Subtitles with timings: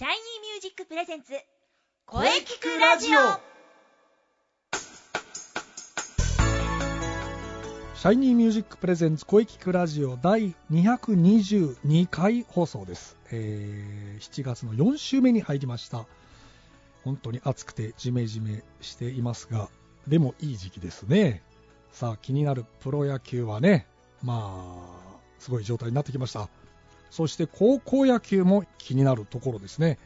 [0.00, 1.34] シャイニーミュージック presents
[2.06, 3.18] 声キクラジオ。
[7.94, 16.06] シャイニーミュージック presents 声キクラジオ第222回放送です、えー7月の4週目に入りました。
[17.04, 19.68] 本当に暑くてジメジメしていますが
[20.08, 21.42] でもいい時期ですね。
[21.92, 23.86] さあ気になるプロ野球はね
[24.22, 26.48] まあすごい状態になってきました
[27.10, 29.98] そして高校野球も気になるところですね。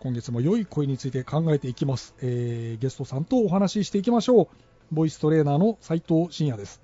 [0.00, 4.48] 今月も良い声について考えていきます、えーゲストさんとお話ししていきましょう。
[4.92, 6.80] ボイストレーナーの斉藤真也です。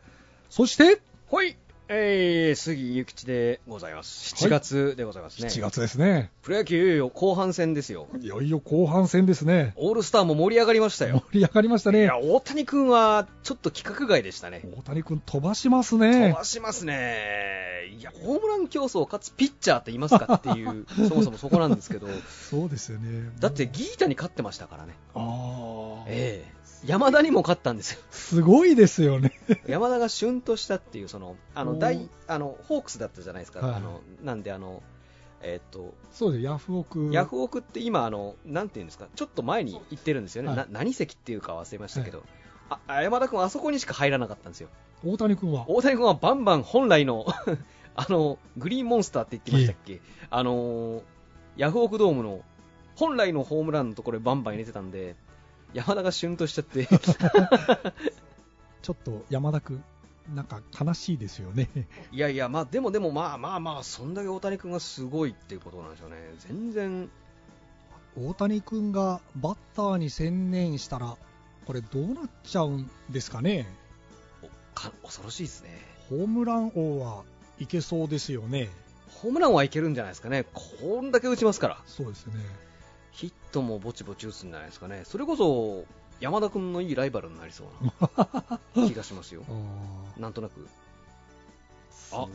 [0.49, 1.57] そしてはい、
[1.93, 4.33] えー、杉ゆきちでございます。
[4.37, 5.49] 7月でございますね。
[5.49, 8.07] 7月ですねプロ野球いよいよ後半戦ですよ。
[8.21, 11.25] いよいよ後半戦ですねオールスターも盛り上がりましたよ。
[11.33, 14.63] 盛り上がりましたねいや、大谷君はちょっと規格外でしたね。
[14.79, 17.93] 大谷君飛ばします飛ねばしますね。
[17.99, 24.95] いや、ホームラン競争かつピッチャーって言いますかっていう、 そもそもそこなんですけど、そうですよねだってギータに勝ってましたからね。
[25.17, 28.01] ああ、ええ山田にも勝ったんですよ。
[28.11, 29.33] すごいですよね。
[29.67, 33.61] 山田が旬としたっていう、その、あの、大、あの、ホークスだったじゃないですか。
[33.61, 34.83] はいあの、なんであの、
[35.43, 36.45] えーっと、そうです。
[36.45, 37.11] ヤフオク。
[37.13, 40.57] ヤフオクって今あの、なんていうんですか、ちょっと前に行ってるんですよね、はい。
[40.57, 42.23] な何席っていうか忘れましたけど、
[42.87, 44.69] あ山田君、あそこにしか入らなかったんですよ、
[45.05, 45.65] 大谷君は？
[45.69, 47.27] 大谷君はバンバン本来の
[47.97, 51.03] あのグリーンモンスターって言ってましたっけ、あの
[51.57, 52.43] ヤフオクドームの
[52.97, 55.17] 本来のホームランのところにバンバン入れてたんで、
[55.75, 56.87] 山田が旬としちゃって、
[58.83, 59.83] ちょっと山田君
[60.35, 61.69] なんか悲しいですよね。
[62.13, 67.11] いやいや、まあ、でもでも、まあまあまあ、そんだけ大谷君がすごいっていうことなんでしょうね、全然、
[68.17, 71.17] 大谷君がバッターに専念したら
[71.67, 73.67] これどうなっちゃうんですかね。
[74.43, 75.71] おか恐ろしいですね。
[76.09, 77.23] ホームラン王は
[77.61, 78.69] いけそうですよね。
[79.09, 81.83] ホームランはいけるんじゃないですかね、こんだけ打ちますから。
[81.87, 82.35] そうですね
[83.51, 85.85] トもぼちぼち打つんじゃないですかね、それこそ
[86.21, 90.69] 山田君のいいライバルになりそうな 気がしますよ、あなんとなく。
[92.13, 92.27] あ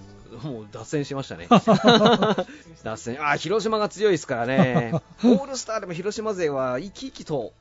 [0.47, 1.47] もう脱線しましたね、
[2.83, 3.25] 脱線。
[3.25, 4.91] あ広島が強いですからね、
[5.23, 7.53] オールスターでも広島勢は生き生きと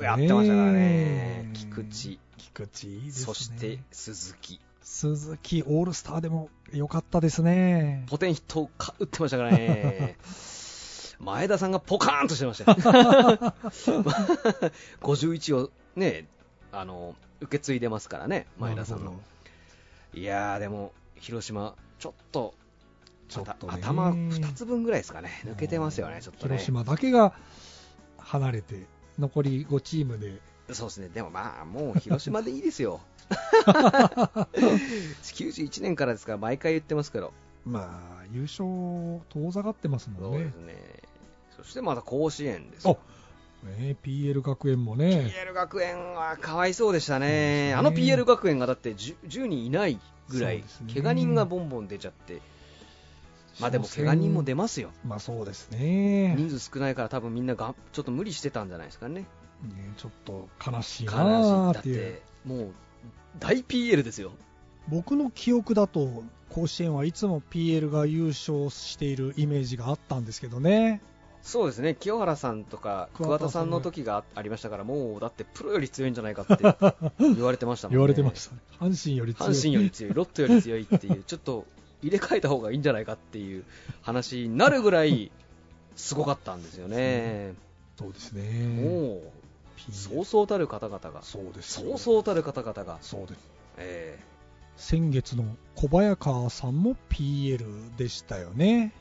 [0.00, 3.10] やってましたからね、菊池、菊池ね。
[3.10, 8.04] そして鈴木、鈴木オールスターでも良かったですね。
[8.08, 10.16] ポテンヒット打ってましたからね。
[11.18, 12.78] 前田さんがポカーンとしてましたよ。
[15.00, 16.26] 51をね、
[16.72, 19.18] あの、受け継いでますからね、前田さんの。
[20.14, 22.54] いやー、でも、広島、ちょっと、
[23.28, 26.54] ちょっと頭2つ分ぐらいですかね、抜けてますよね、ちょっとね。
[26.56, 27.32] 広島だけが
[28.18, 28.86] 離れて
[29.18, 30.40] 残り5チームで
[30.72, 33.00] そうですね、でもまあ、もう広島でいいですよ。
[35.22, 37.32] 91年からですから、毎回言ってますけど、
[37.64, 38.64] まあ優勝
[39.28, 41.05] 遠ざかってますもんねそうですね。
[41.66, 42.96] そしてまた甲子園ですよ。
[43.64, 45.32] ね PL 学園もね。
[45.34, 47.74] PL 学園はかわいそうでしたね、ね。
[47.74, 50.64] あの PL 学園がだって 10, 10人いないぐらい、ね。
[50.94, 52.40] 怪我人がボンボン出ちゃって、
[53.58, 56.36] まあでも怪我人も出ますよ、まあそうですね。
[56.36, 59.26] 人数少ないから、多分みんながちょっと無理してたんじゃないですかね、ね
[59.96, 61.96] ちょっと悲しい悲しいだっなーっていう。
[61.96, 62.72] て、もう
[63.40, 64.30] 大 PL ですよ、
[64.86, 71.02] 僕の記憶だと甲子園はいつも PL が優勝しているイメージがあったんですけどね
[71.46, 76.56] そうですね、清原さんとか桑田さんの時がありましたから、もうだってプロより強いんじゃないかって
[77.22, 78.54] 言われてましたもんね、言われてました。
[78.56, 79.50] ね阪神より強い。
[79.50, 81.64] 阪神より強い、ロッテより強いっていう、ちょっと
[82.02, 83.64] 入れ替えた方がいいんじゃないかっていう
[84.02, 85.30] 話になるぐらい、
[85.94, 87.54] すごかったんですよね。
[87.96, 89.30] そうですもねう、
[89.78, 91.74] PL そうそうたる方々が、そうです。
[91.74, 93.38] そうそうたる方々が、そうです。
[93.76, 94.18] え
[94.76, 95.44] 先月の
[95.76, 98.92] 小早川さんも PL でしたよね。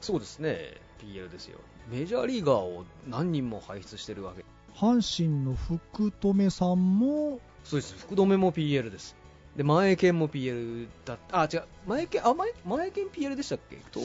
[0.00, 1.60] ーそうですね、PL ですよ。
[1.88, 4.44] メジャーリーガーを何人も輩出してるわけ。
[4.74, 9.16] 阪神の福留さんもそうです、福留も PL です。
[9.56, 13.76] で、前剣も PL だあ、違う、前剣、あ、前、前剣 PL でしたっけ？
[13.90, 14.00] と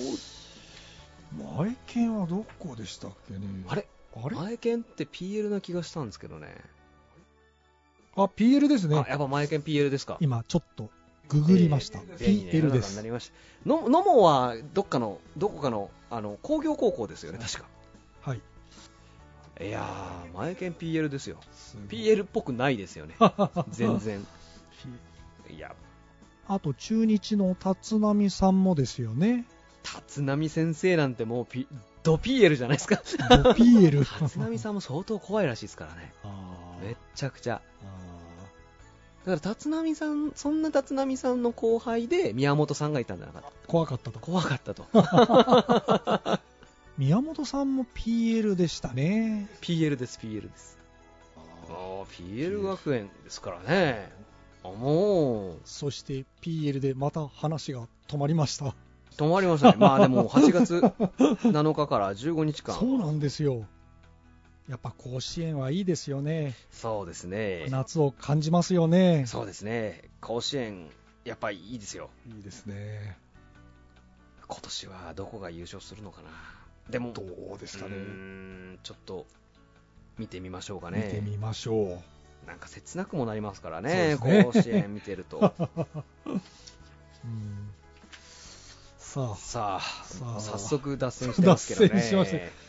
[1.58, 3.40] 前剣はどこでしたっけね？
[3.68, 3.88] あれ？
[4.16, 4.36] あれ？
[4.36, 6.54] 前剣って PL な気がしたんですけどね。
[8.16, 8.98] あ PL ですね。
[8.98, 10.18] あ、やっぱ前剣 PL ですか。
[10.20, 10.90] 今ちょっと
[11.30, 13.32] ググりました、便利な世 PL の中にですなりまし
[13.66, 13.70] た。
[13.70, 17.68] の野茂はどっかの、どこかの、あの、工業高校ですよね、確か。
[18.22, 18.42] はい
[19.60, 21.38] いやー、前剣 PL ですよ。
[21.52, 23.16] す PL っぽくないですよね。
[23.70, 24.26] 全然。
[25.50, 25.76] いや、
[26.48, 29.46] あと中日の立浪さんもですよね
[29.84, 31.68] 立浪先生なんてもう、P、
[32.04, 33.02] ド PL じゃないですか。
[33.30, 36.14] ド PL 立浪さんも相当怖いらしいですからね。
[36.84, 37.62] めっちゃくちゃ。
[39.28, 43.50] あだから立浪さん、そんな立浪さんの後輩で宮本さんがいたんじゃなかった。
[43.50, 44.86] ー怖かったと怖かったと。
[46.98, 49.50] 宮本さんも PL でしたね。
[49.62, 50.78] PL です、PL です。
[51.70, 54.12] ああ、PL 学園ですからね。
[54.64, 58.74] あもう、そして PL でまた話が止まりました。
[59.18, 59.76] 止まりましたね。
[59.78, 62.76] まあでも、8月7日から15日間。
[62.80, 63.66] そうなんですよ。
[64.70, 66.54] やっぱ甲子園はいいですよね。
[66.72, 67.68] そうですね。
[67.70, 69.26] 夏を感じますよね。
[69.26, 70.04] そうですね。
[70.20, 70.90] 甲子園、
[71.24, 72.10] やっぱりいいですよ。
[72.36, 73.18] いいですね。
[74.46, 76.30] 今年はどこが優勝するのかな。
[76.90, 77.22] でも、ど
[77.56, 77.96] うですかね
[78.84, 79.26] ちょっと、
[80.18, 81.22] 見てみましょうか見てね。
[81.22, 82.02] みましょ
[82.46, 85.38] なんか切なくもなりますからね、ね甲子園見てると。
[85.38, 85.54] う。
[87.26, 87.72] うん、
[88.98, 91.90] さあ、さあ、さあ早速脱線してますけどね。
[91.90, 92.67] 脱線しました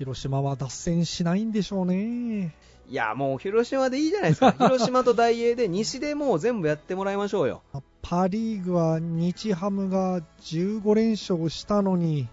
[0.00, 2.54] 広島は脱線しないんでしょうね。
[2.88, 4.52] いや、もう広島でいいじゃないですか。
[4.58, 7.60] 広島と大英で西でもう全部やってもらいましょうよ。
[8.00, 12.28] パ・リーグは日ハムが15連勝したのに、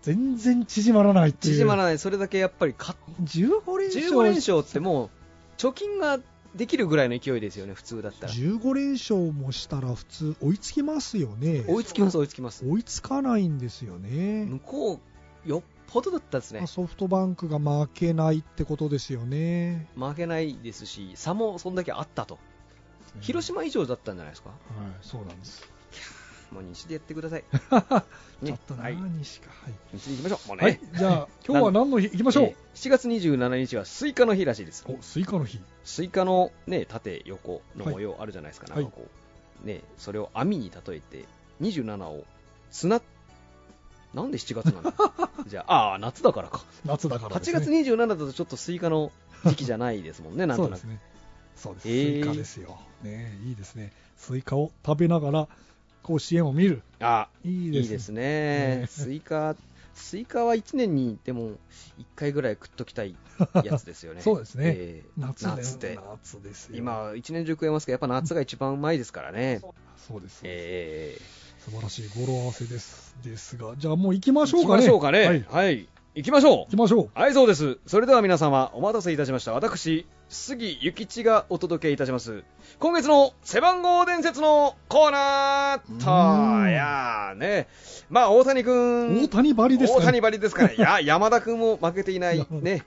[0.00, 1.54] 全然縮まらないっていう。
[1.56, 1.98] 縮まらない。
[1.98, 5.10] それだけやっぱり勝っ15連勝15連勝ってもう、
[5.58, 6.18] 貯金が
[6.54, 8.32] できるぐらいの勢いですよね、普通だったら。
[8.32, 11.66] 15連勝もしたら普通追いつきますよね。
[11.68, 12.64] 追いつきます、追いつきます。
[12.66, 14.46] 追いつかないんですよね。
[14.46, 15.00] 向こ
[15.46, 16.66] う、よっぽどだったですね。
[16.66, 19.86] ソフトバンクが負けないってことですよね。
[19.96, 22.38] 負けないですし、差もそんだけあったと。
[23.20, 24.50] 広島以上だったんじゃないですか？
[24.50, 24.58] はい、
[25.00, 25.62] そうなんです。
[26.50, 27.44] もう西でやってください。
[28.44, 28.96] ちょっとな、はい。
[28.96, 29.50] 西か。
[29.64, 29.74] はい。
[29.94, 30.48] 西で行きましょう。
[30.48, 30.62] もうね。
[30.64, 32.08] はい、じゃあ、 今日は何の日？
[32.10, 32.56] 行きましょうえ。
[32.74, 34.84] ー7月27日はスイカの日らしいです。
[34.88, 35.60] お、スイカの日。
[35.84, 38.72] スイカのね、縦、横の模様あるじゃないですか。
[38.72, 39.06] はいなんかこ
[39.64, 41.24] う、ね、それを綱に例えて、
[41.62, 42.24] 27を
[42.70, 43.00] 綱、
[44.16, 44.92] なんで7月なの？
[45.46, 46.64] じゃあ、ああ、夏だからか。
[46.84, 47.82] 夏だからです8ね。
[47.84, 49.12] 月27だとちょっとスイカの
[49.44, 50.80] 時期じゃないですもんね、 なんとなく。
[50.80, 51.00] そうですね。
[51.56, 51.88] そうです。
[51.88, 52.80] えースイカですよ。
[53.02, 53.92] ねいいですね。
[54.16, 55.48] スイカを食べながら
[56.02, 56.82] 甲子園を見る。
[57.00, 58.86] あいいですいいですねね。
[58.88, 59.54] スイカ、
[59.94, 61.56] スイカは1年にでも1
[62.14, 63.14] 回ぐらい食っときたい
[63.64, 64.20] やつですよね。
[64.22, 65.98] そうですねえー夏で夏で。
[66.10, 66.76] 夏ですよ。
[66.78, 69.60] 今、一年中食えますけど、やっぱ夏が一番うまいですからね。
[70.08, 70.40] そうです。
[70.44, 71.18] え
[71.66, 73.16] 素晴らしい語呂合わせです。
[73.24, 74.86] ですが、じゃあもう行きまー、しょうかね。
[74.86, 75.26] 行きましょうかね。
[75.26, 75.44] はい。
[75.50, 75.88] はい。
[76.14, 77.10] 行きましょう行きましょう。
[77.12, 77.78] はい、そうです。
[77.86, 79.52] それでは皆様、お待たせいたしました。
[79.52, 82.44] 私、杉ゆきちがお届けいたします。
[82.78, 87.66] 今月の背番号伝説のコーナーと、やーね。
[88.10, 89.24] まあ、大谷くん。
[89.24, 90.04] 大谷ばりですかね。
[90.04, 92.84] 大谷ばりですから、いや、 山田くんも負けていない、ね。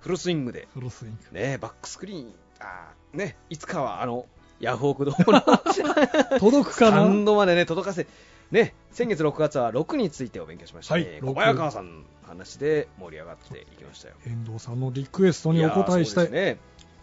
[0.00, 1.38] フルスイングで、フルスイング。
[1.38, 4.26] ね、バックスクリーン、あーね、いつかはあの、
[4.62, 5.32] ヤフオクドーム
[6.30, 6.38] の？
[6.38, 7.06] 届くかな？
[7.06, 8.06] ンドまでね、届かせ、
[8.52, 14.14] ね、先月6月は6についてお勉強しました、ねはい小早川さんの話で盛り上がっていきましたよ。
[14.24, 16.30] 遠藤さんのリクエストにお答えしたい。
[16.30, 16.58] ね。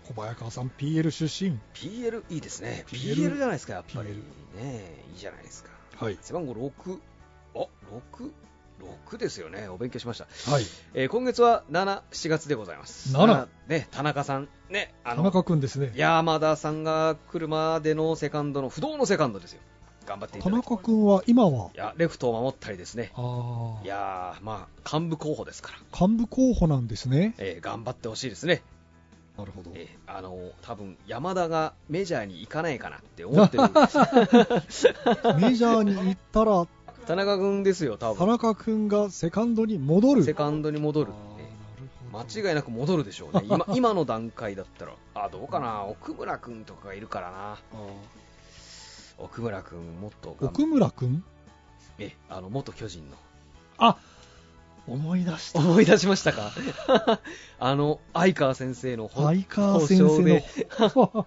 [0.08, 1.60] 小早川さん PL 出身。
[1.74, 2.86] PL いいですね。
[2.88, 4.10] PL PL じゃないですか、やっぱり。
[4.10, 5.70] PL ねいいじゃないですか。
[5.98, 6.18] はい。
[6.22, 6.98] 背番号6。
[7.56, 7.68] あ、
[8.18, 8.32] 6、
[9.10, 9.68] 6ですよね。
[9.70, 10.28] お勉強しました。
[10.52, 10.64] はい。
[10.94, 13.14] えー今月は7、7月でございます。
[13.16, 14.48] 7ね、田中さん。
[14.70, 15.92] ね、あ田の、中くんですね。
[15.96, 19.62] 山田さんが来るまでのセカンドの不動のセカンドですよ。
[20.06, 20.50] 頑張ってい田。
[20.50, 21.70] 中くんは今は？
[21.74, 23.12] いや、レフトを守ったりですね。
[23.16, 26.08] あいやー、まあ、幹部候補ですから。
[26.08, 27.36] 幹部候補なんですね。
[27.38, 28.62] えー頑張ってほしいですね。
[29.38, 29.72] なるほど。
[29.76, 33.64] えーあの多分山田がメジャーに行かないかなって思ってる
[35.40, 36.68] メジャーに行ったら
[37.10, 40.24] 田中君ですよ、多田分中くんがセカンドに戻る。
[40.24, 41.14] セカンドに戻るっ
[42.14, 47.58] 間違いなく戻るでしょうね、今 今の段階だったら、あどうかな、奥村君とかがいるからな、あ
[49.18, 51.24] 奥村君、もっとー奥村くん
[51.98, 53.18] えあの元巨人の、
[53.80, 53.98] あ
[54.92, 55.60] 思い出した。
[55.60, 56.52] 思い出しましたか、
[57.60, 60.46] あの相川先生のほ相川先生で
[60.80, 61.26] の。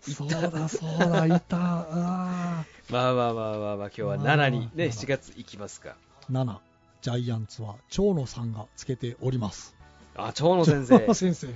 [0.00, 1.56] そうだそうだ、いた。
[1.56, 6.58] あまあまあまあまあまあ、今日はまあ7にね、7 7月行きますか、ー7。
[7.02, 9.74] ジャイアンツは長野さんがつけております。
[10.16, 11.48] あ長野先生長野、先生。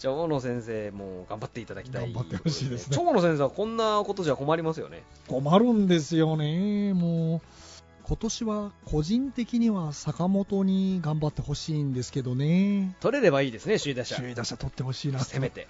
[0.00, 5.02] 長野先生、もう頑張っていただきたい、頑張ってほしいですね長野先生はこんなことじゃ困りますよね。
[5.28, 6.94] 困るんですよね。
[6.94, 7.40] もう、
[8.10, 12.96] 今年は個人的には坂本に頑張ってほしいんですけどね。
[12.98, 14.16] 取れればいいですね、首位打者。
[14.16, 15.20] 首位打者取ってほしいな。
[15.20, 15.68] せめて。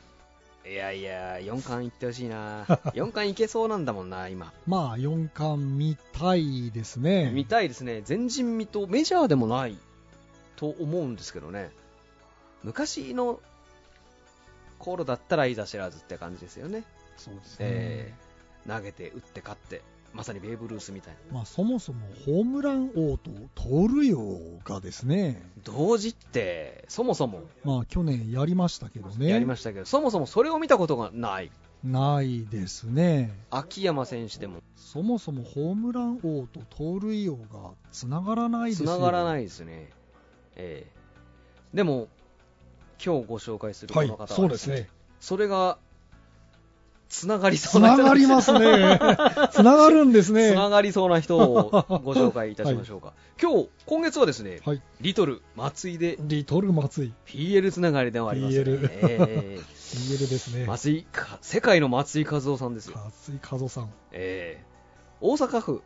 [0.66, 2.64] いやいや、4冠いってほしいな。
[2.96, 4.54] 4冠いけそうなんだもんな、今。
[4.66, 7.30] まあ、4冠見たいですね。
[7.30, 8.02] 見たいですね。
[8.08, 9.76] 前人未到、メジャーでもない
[10.56, 11.70] と思うんですけどね。
[12.62, 13.38] 昔の
[14.78, 16.84] 頃だったらいざ知らずって感じですよね。
[17.18, 17.56] そうですね。
[17.60, 18.30] えー
[18.66, 19.82] 投げて、打って、勝って、
[20.12, 21.36] まさにベーブ・ルースみたいな。
[21.36, 29.28] まあ、そもそもホームラン王と盗塁王がですね、同時って、そもそもまあ、去年やりましたけどね。
[29.28, 31.50] やりましたけど、そもそもそれを見たことがない。
[31.84, 33.32] ないですね。
[33.50, 38.88] 秋山選手でもそもそもホームラン王と盗塁王がつながらないですよ。
[38.88, 39.90] 繋がらないですね。
[40.56, 41.00] ええ
[41.72, 42.08] でも、
[43.04, 44.88] 今日ご紹介するこはいの方は、そうですね
[45.20, 45.78] それが、
[47.10, 48.04] つながりそつうな人。
[48.04, 48.98] ながりますね。
[49.50, 50.52] つながるんですね。
[50.52, 51.70] つながりそうな人を
[52.04, 53.12] ご紹介いたしましょうか。
[53.42, 54.82] 今日、今月はですね、はい。
[55.00, 55.98] リトル、松井。
[55.98, 57.12] で、リトル松井。
[57.26, 58.62] PL つながりでもありますね。
[58.62, 60.62] PL え PL ですね。
[60.62, 62.96] え松井か、世界の松井和夫さんですよ。
[63.04, 63.90] 松井和夫さん。
[64.12, 64.64] ええ。
[65.20, 65.82] 大阪府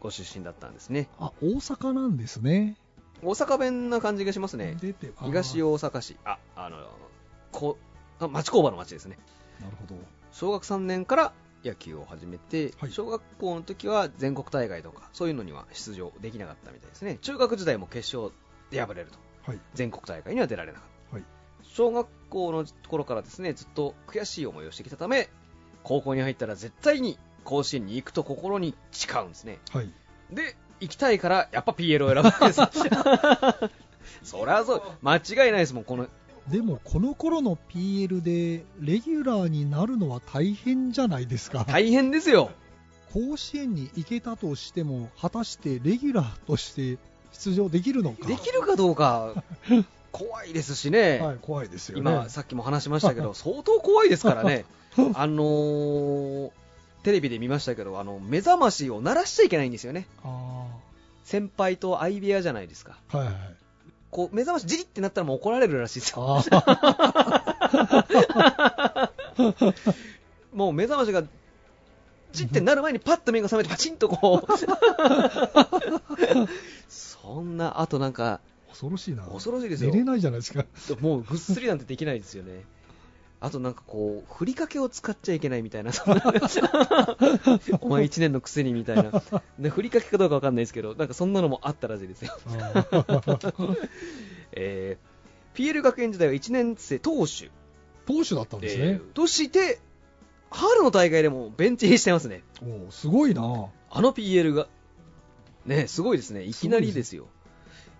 [0.00, 1.08] ご出身だったんですね。
[1.18, 2.76] あ大阪なんですね。
[3.22, 4.76] 大阪弁な感じがしますね。
[4.80, 6.76] 出て東大阪市、あ、あの、
[7.50, 7.76] こ
[8.20, 9.18] あ町工場の町ですね。
[9.60, 11.32] なるほど小学3年から
[11.64, 17.18] 野球を始めて、はい小学校の時は全国大会とか、そういうのには出場できなかったみたいですね。
[17.20, 18.32] 中学時代も決勝
[18.70, 19.18] で敗れると。
[19.50, 21.16] はい全国大会には出られなかった。
[21.16, 21.24] はい
[21.62, 25.28] 小学校の頃からですね、ずっと悔しい思いをしてきたため、
[25.82, 29.58] 高校に入ったら絶対に甲子園に行くと心に誓うんですね。
[29.70, 29.92] はい
[30.30, 32.60] で、行きたいから、やっぱ PL を選ぶわけです。
[34.22, 36.06] そりゃそう、間違いないですもん、この、
[36.50, 42.50] でもこの頃の PL でレギュラーになるのは大変じゃないですか大変ですよ。
[43.12, 46.98] 甲子園に行けたとしても果たしてレギュラーとして
[47.32, 49.42] 出場できるのかできるかどうか、
[50.12, 51.18] 怖いですしね。
[51.18, 54.64] はい怖いですよね今、さっきも話しましたけど、相当怖いですからね。
[55.14, 56.50] あのー、
[57.02, 60.06] テレビで見ましたけど、あの、目覚ましを鳴らしちゃいけないんですよね。
[60.24, 60.66] あ
[61.24, 62.98] 先輩と相部屋じゃないですか。
[63.10, 63.36] あはいはい
[64.10, 66.38] こう、目覚ましじりってなったらもう怒られるらしいですよ。
[66.38, 66.44] あ
[70.52, 71.22] もう目覚ましが
[72.32, 74.52] じってなる前にパッと目が覚めてパチンとこう。
[76.88, 80.64] そんな、あとなんか、恐ろしいな恐ろしいですよ寝れないじゃないですか
[81.00, 82.64] もうぐっすりなんてできないですよね。
[83.40, 86.24] あとなんかこう、ふりかけを使っちゃいけないみたいな、そんな
[87.80, 89.22] お前1年のくせにみたいな、
[89.58, 92.36] でふりかけかどうかわかんないですけど、なんかそんなのもあったらしいですよ。
[94.52, 97.50] えー、PL 学園時代は1年生投手、
[98.06, 99.78] 投手だったんですね、えーとして、
[100.50, 102.42] 春の大会でもベンチ入りしてますね。
[102.62, 103.42] おーすごいな
[103.90, 104.66] あの PL が、
[105.64, 107.28] ね、すごいですね、いきなりですよ。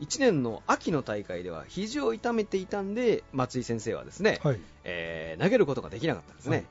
[0.00, 6.56] 1年の秋の大会では肘を痛めていたんで、松井先生はですね、はいえー投げることができなかったんですね。
[6.56, 6.66] はい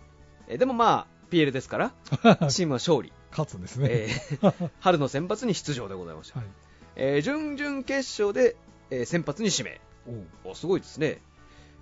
[0.49, 1.91] えーでもまあ、PL ですから、
[2.49, 3.11] チームは勝利。
[3.31, 6.39] 勝つんですね、えー 春の選抜に出場でございました。
[6.39, 6.47] はい
[6.95, 8.55] えー準々決勝で、
[8.89, 9.79] えー先発に指名。
[10.45, 11.21] おすごいですね。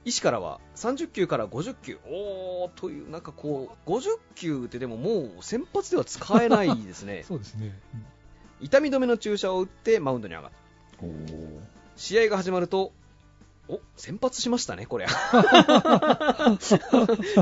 [0.03, 1.99] 医師からは30球から50球。
[2.07, 7.23] おー、という、なんかこう、50球ってでももう先発では使えないですね。
[7.27, 7.79] そうですね、
[8.61, 10.57] 痛み止めの注射を打ってマウンドに上がった。
[11.95, 12.91] 試合が始まると、
[13.67, 15.07] お先発しましたね、これ。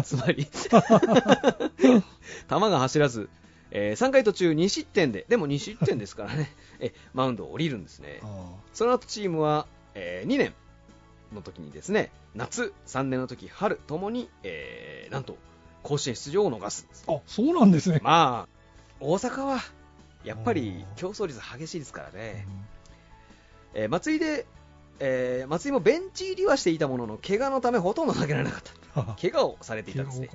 [0.03, 1.99] つまり、球
[2.49, 3.29] が走らず、
[3.71, 8.19] え3回途中2失点で、でも2失点ですからね、えマウンドを降りるんですね。
[8.23, 10.53] あその後チームは、え2年
[11.33, 15.37] の時にですね、夏、3年の時、春ともに、えーなんと、
[15.81, 18.53] 甲子園出場を逃すあそうなんですね、まあ、
[19.01, 19.59] 大阪は、
[20.23, 22.47] やっぱり競争率激しいですからうね。
[22.49, 22.67] ん
[23.73, 24.45] えー松井で、
[24.99, 29.01] えー松井もベンチ入りはしていたものの、怪我のためほとんど投げられなかった。
[29.01, 30.29] あ 怪我をされていたんですね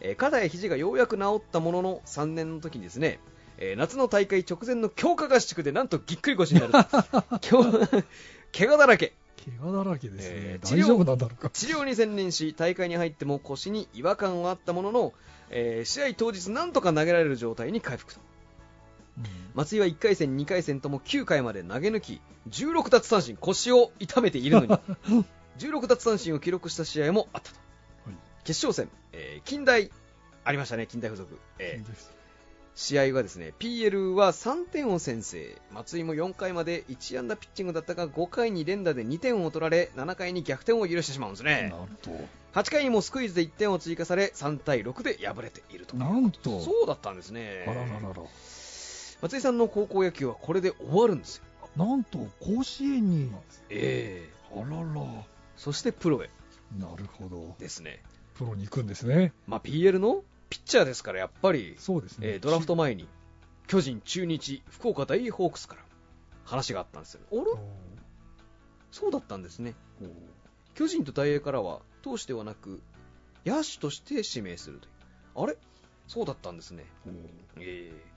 [0.00, 3.18] えー肩や肘がようやく治ったものの、3年の時にですね、
[3.58, 6.72] えー夏の大会直前の強化合宿でなんとぎっくり腰になる。
[8.56, 9.12] 怪我だらけ。
[9.44, 15.12] 怪我だらけですね、えー治療大丈夫なんだろうか治療に専念し、大会に入っても腰に違和感はあったものの、
[15.50, 18.20] えー試合当日なんとか投げられる状態に回復と。
[19.54, 25.24] 松井は1回戦、2回戦とも9回まで投げ抜き、16奪三振、腰を痛めているのに、
[25.58, 27.56] 16奪三振を記録した試合もあったと。
[28.06, 29.90] はい決勝戦、えー近代、
[30.44, 31.38] ありましたね、近代付属。
[31.58, 32.14] えー
[32.76, 35.56] 試合はですね、PL は3点を先制。
[35.72, 41.72] 松井も4回まで1安打ピッチングだったが、5回に連打で2点を取られ、7回に逆転を許してしまうんですね。
[41.72, 42.10] なんと
[42.52, 45.96] 8回にもスクイズで1点を追加され、3対6で敗れていると。
[45.96, 47.64] なんとそうだったんですね。
[47.68, 48.22] あらららら
[49.20, 51.44] 松井さんの高校野球はこれで終わるんですよ。
[51.76, 53.30] なんと甲子園に。
[53.70, 54.58] ええ。
[54.58, 55.24] あらら。
[55.56, 56.30] そしてプロへ。
[56.78, 57.56] なるほど。
[57.58, 58.02] ですね。
[58.34, 59.32] プロに行くんですね。
[59.46, 63.08] まあ、PL のピッチャーですから、やっぱり、そうですね、えードラフト前に、
[63.66, 65.82] 巨人、中日、福岡大ホークスから
[66.44, 67.20] 話があったんですよ。
[67.30, 67.40] あれ？
[67.40, 67.58] おー。
[68.92, 69.74] そうだったんですね。
[70.74, 72.80] 巨人と大英からは、投手ではなく、
[73.46, 74.92] 野手として指名するという。
[75.44, 75.56] あれ？
[76.06, 76.84] そうだったんですね。
[77.58, 78.13] ええ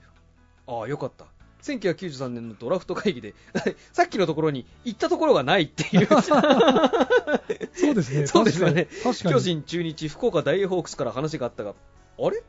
[0.68, 1.24] ああ、よかった。
[1.62, 3.34] 1993年のドラフト会議で、
[3.92, 6.06] さっきのところに行ったところがないっていう。
[7.74, 8.86] そうですね そうですよね
[9.24, 11.74] 巨人、中日、福岡大英ホークスから話があったが、
[12.20, 12.42] あれ？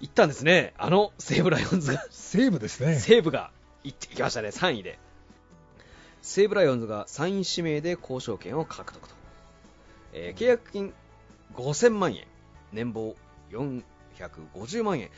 [0.00, 0.74] 行ったんですね。
[0.78, 3.50] あの西武ライオンズが、西武ですね西武が
[3.84, 4.98] 行ってきましたね、3位で。
[6.22, 9.14] 西武ライオンズが3位指名で交渉権を獲得と。
[10.12, 10.92] えー契約金
[11.54, 12.26] 5000万円、
[12.72, 13.16] 年俸
[13.50, 15.10] 450万円、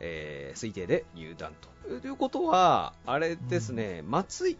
[0.00, 1.68] えー推定で入団と。
[2.00, 4.58] ということは、あれですね、松井、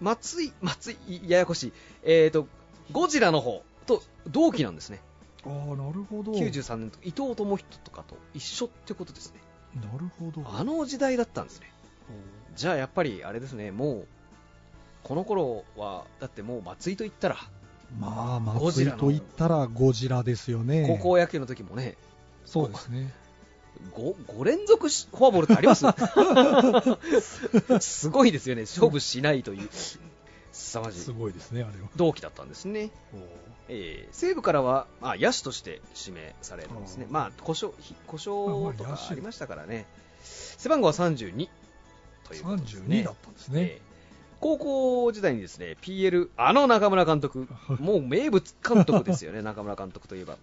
[0.00, 2.46] 松井、松井、ややこしい、えーと、
[2.92, 5.00] ゴジラの方と同期なんですね。
[5.44, 9.40] ああなるほど93年と伊藤智人とかと一緒ってことですね。
[9.76, 11.72] なるほどあの時代だったんですね。
[12.56, 14.06] じゃあやっぱりあれですね、もう、
[15.02, 17.36] この頃は、だってもう松井と言ったら、
[17.98, 21.96] まあ松井と言ったらゴジラですよね高校野球の時もね、
[22.52, 23.12] そうですね。
[23.94, 25.86] 5, 5連続しフォアボールってあります？
[27.80, 29.68] すごいですよね、勝負しないという、
[30.52, 31.00] 凄まじい。
[31.00, 31.88] すごいですねあれは。
[31.96, 32.90] 同期だったんですね。
[33.68, 39.86] えー西武からは、まあ、野手として指名されるんですね、あーまあ、故障ひ故障とかありましたからね、
[40.24, 41.48] 背番号は32
[42.26, 42.96] ということですね。
[42.98, 43.90] 32だったんですね、えー
[44.40, 47.46] 高校時代にですね PL、あの中村監督、
[47.78, 50.36] もう名物監督ですよね、中村監督といえば、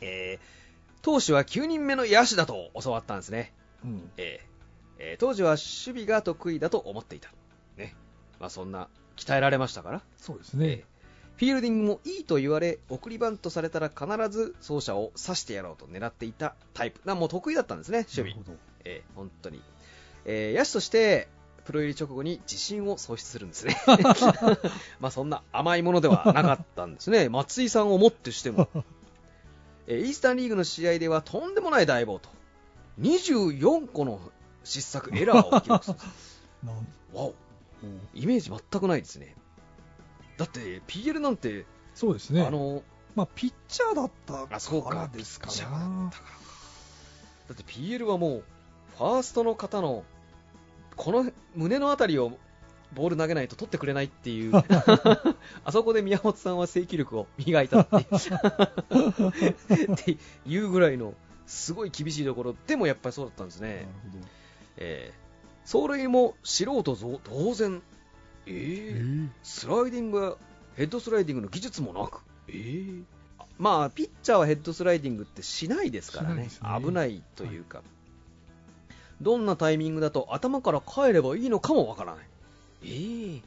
[0.00, 0.59] えー
[1.02, 3.52] 投手は9人目の野手だと教わったんですね、
[3.84, 4.10] うん。
[4.16, 4.50] えー
[4.98, 7.30] えー当時は守備が得意だと思っていた、
[7.76, 7.94] ね。
[8.38, 10.02] まあ、そんな鍛えられましたから。
[10.16, 10.90] そうですね、えー
[11.36, 17.00] フィールディングもいいと言われ送りバントされたら必ず走者を刺してやろうと狙っていたタイプ。
[17.06, 18.58] なもう得意だったんですね守備。
[18.84, 19.62] えー本当に、
[20.26, 21.28] えー野手として
[21.64, 23.80] プロ入り直後に自信を喪失するんですね。
[25.00, 27.30] まあそんな甘いものではなかったんですね。
[27.30, 28.82] 松井さんをもってしても、え ー
[29.98, 32.28] イースタンリーグの試合ではとんでもない大暴と
[33.00, 34.20] 24個の
[34.64, 35.92] 失策エラーを記録す。
[36.62, 37.34] るわお。
[38.14, 39.34] イメージ全くないですね。
[40.36, 42.42] だって PL なんて、そうですね。
[42.42, 42.82] あの
[43.14, 45.54] まあピッチャーだったかからですかだ
[47.54, 48.44] って PL はもう
[48.96, 50.04] ファーストの方の
[50.96, 52.38] この胸のあたりを
[52.94, 54.52] ボール投げないと取ってくれないっていう。
[55.64, 57.96] あそこで宮本さんは制球力を磨いたって。
[57.96, 57.98] い
[59.86, 61.14] うっていうぐらいの
[61.46, 62.54] すごい厳しいところ。
[62.66, 63.86] でもやっぱりそうだったんですね。
[64.76, 67.82] えー、走塁も素人ぞ当然。
[68.46, 69.26] ええー。
[69.26, 70.34] ースライディングや
[70.76, 73.04] ヘッドスライディングの技術もなく、えー。
[73.58, 76.50] まあ、ピッチャーはヘッドスライディングってしないですからね、ね。
[76.82, 77.82] 危ないというか、
[79.20, 82.24] どんなタイミングだと頭から帰ればいいのかもわからない、
[82.82, 83.40] えー。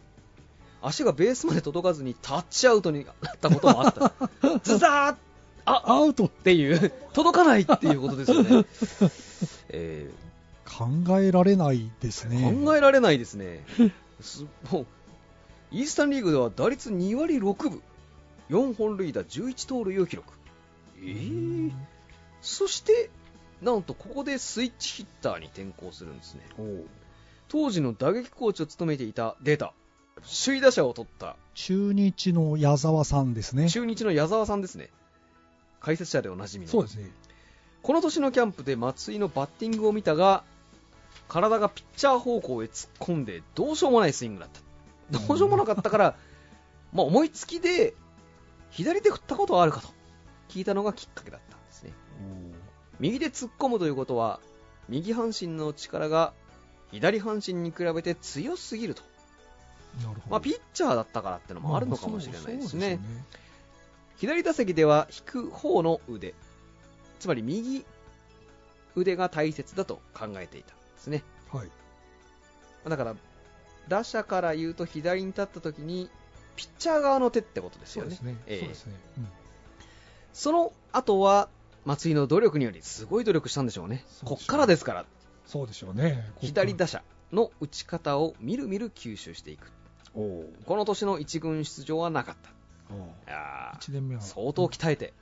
[0.81, 4.13] 足がベースまで届かずにタッチアウトになったこともあった、
[4.63, 5.15] ズザー
[5.65, 6.25] あアウト。
[6.25, 8.65] っていう、届かないっていうことですよね。
[9.69, 10.23] えー。
[10.65, 12.53] 考えられないですね。
[12.65, 13.65] 考えられないですね。
[14.19, 14.85] すもう
[15.71, 17.81] イースタンリーグでは打率2割6分、
[18.49, 20.33] 4本塁打11盗塁を記録。
[20.97, 21.71] えー。
[22.41, 23.09] そして、
[23.61, 26.41] なんとここでスイッチヒッターに転向するんですね。
[27.53, 29.73] 当時の打撃コーチを務めていたデータ、
[30.43, 34.89] 首位打者を取った中日の矢沢さんですね中日の矢沢さんですね。
[35.79, 36.71] 解説者でおなじみの。
[36.71, 37.11] そうですね
[37.83, 40.43] この年のキャンプで松井のバッティングを見たが、
[41.27, 44.49] 体がピッチャー方向へ突っ込んで、どうしようもないスイングだっ
[45.11, 45.19] た。
[45.19, 46.15] どうしようもなかったから、
[46.91, 47.93] まあ思いつきで、
[48.71, 49.89] 左手振ったことはあるかと
[50.49, 51.93] 聞いたのがきっかけだったんですね。
[52.99, 54.39] 右で突っ込むということは、
[54.89, 56.33] 右半身の力が
[56.93, 59.01] 左半身に比べて強すぎると。
[59.97, 62.99] なるほどまあピッチャーだったからってのもあるのかもしれないですね。
[64.17, 66.33] 左打席では引く方の腕、
[67.19, 67.83] つまり右
[68.95, 71.23] 腕が大切だと考えていたんですね。
[71.51, 71.69] はい
[72.89, 73.15] だから、
[73.87, 76.09] 打者から言うと左に立った時に、
[76.55, 78.17] ピッチャー側の手ってことですよね。
[80.33, 81.47] その後は、
[81.85, 84.03] 松井の努力により、すごい努力したんでしょうね。
[84.25, 85.05] こっからですから、
[85.45, 89.71] そうでしょうね左打者の打ち方をみるみる吸収していく。
[90.15, 92.49] おこの年の一軍出場はなかった。
[92.93, 95.13] おいやー1年目は相当鍛えて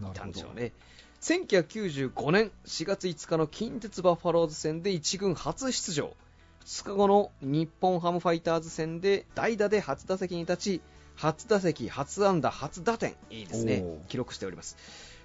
[0.00, 0.72] ないるたんでしょうね。
[1.20, 6.16] 1995年4月5日の近鉄バファローズ戦で1軍初出場。
[6.64, 10.80] 2日後の日本ハムファイターズ戦で代打で初打席に立ち、
[11.16, 14.76] 初打席、初安打、初打点、いいですね記録しております。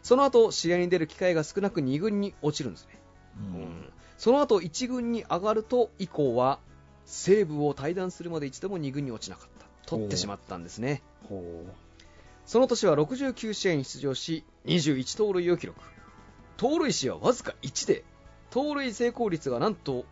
[0.04, 3.00] その後、試合に出る機会が少なく2軍に落ちるんですね。
[3.38, 6.60] うんうんその後、1軍に上がると以降は、
[7.06, 9.66] 西武を退団するまで一度も2軍に落ちなかった。
[9.86, 11.02] 取ってしまったんですね。
[11.30, 11.66] ほ
[12.46, 15.80] その年は69試合に出場し、21盗塁を記録。
[16.58, 18.04] 盗塁士はわずか1で、
[18.50, 20.06] 盗塁成功率がなんと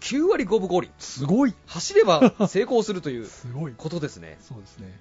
[0.00, 0.88] 9割5分5厘。
[0.88, 4.38] うすごい走れば成功するという すごいことですね。
[4.40, 4.98] そうですね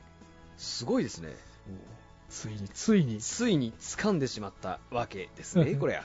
[0.57, 1.35] すごいですね。
[2.29, 6.03] ついについについに掴んでしまったわけですね、 これや。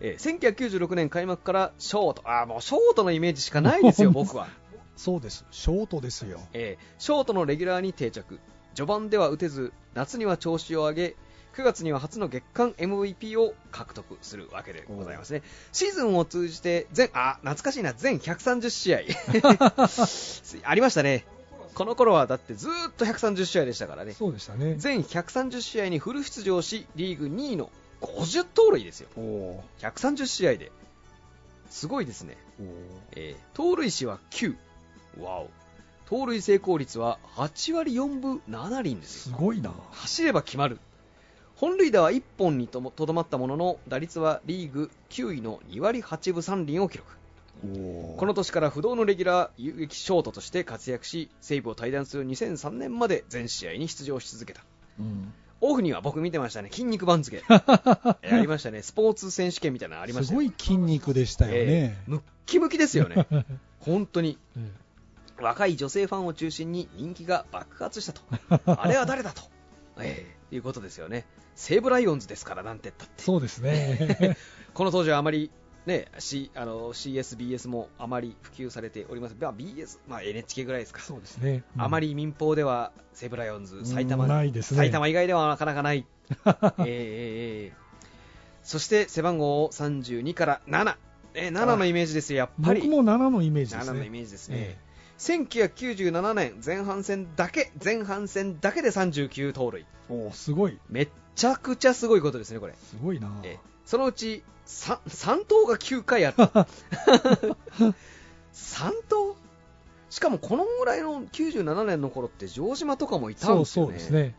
[0.00, 4.48] えー1996年開幕からショート、あーもうショートのイメージしかないですよ、僕は。
[4.96, 8.38] そうですショートですよえーショートのレギュラーに定着。
[8.74, 11.16] 序盤では打てず、夏には調子を上げ、
[11.54, 15.42] 9月には初の月間 MVP を獲得するわけでございますね。
[15.72, 18.98] シーズンを通じて全、あ、懐かしいな、全130試合。
[20.68, 21.24] ありましたね。
[21.74, 24.12] この頃はだってずーっと130試合でしたからね。
[24.12, 29.08] そうでしたね全130試合にフル出場し、リーグ2位の50盗塁ですよ。
[29.16, 30.70] おお130試合で。
[31.70, 32.36] すごいですね。
[33.16, 34.56] えー盗塁士は9。
[35.20, 35.50] わお。
[36.06, 39.36] 盗塁成功率は8割4分7厘ですよ。
[39.36, 40.78] すごいな走れば決まる。
[41.56, 47.10] 本塁打は1本にとどまったものの、打率はリーグ9位の2割8分3厘を記録。
[47.64, 54.62] ここの年から不動のレギュラー有撃ショートとして活躍し、西武を退団する2003年まで全試合に出場し続けた。
[54.98, 57.38] うんオフには僕見てましたね、筋肉番付。
[57.38, 63.26] え ーありましたね、スポーツ選手権みたいなのありましたよすごい筋肉でしたよえねームッキムキですよね。
[63.80, 64.38] 本当に。
[64.58, 64.70] え
[65.40, 68.20] 若い女性ファンを中心に人気が爆発したと。
[68.66, 69.42] あれは誰だと。
[69.98, 71.24] えーいうことですよね。
[71.56, 73.22] 西武ライオンズですから、なんて言ったって。
[73.22, 74.36] そうですね
[74.72, 75.50] この当時はあまり、
[75.86, 79.38] ね、C、あの CSBS もあまり普及されておりません。
[79.38, 81.00] まあ、BS、まあ、NHK ぐらいですか。
[81.00, 86.06] そうですねあまりり民放では西武ライオンズ、埼玉、ないですね埼玉以外ではなかなかない。
[86.86, 87.84] えー
[88.62, 90.96] そして背番号32から7。
[91.34, 92.80] えー7のイメージですよ、やっぱり。
[92.80, 94.78] 僕も7のイメージです7ねのイメージですねえ。
[95.18, 99.84] 1997年前半戦だけ、前半戦だけで39盗塁。
[100.08, 102.74] おおすごいめっちゃくちゃすごいことですね、これ。
[102.74, 106.44] すごいなえーそのうち 3, 3投が9回あった。
[108.52, 109.36] 3投
[110.10, 113.88] しかもこのぐらいの97年の頃って城島とかもいたんそうですよね。
[113.88, 114.34] そうですね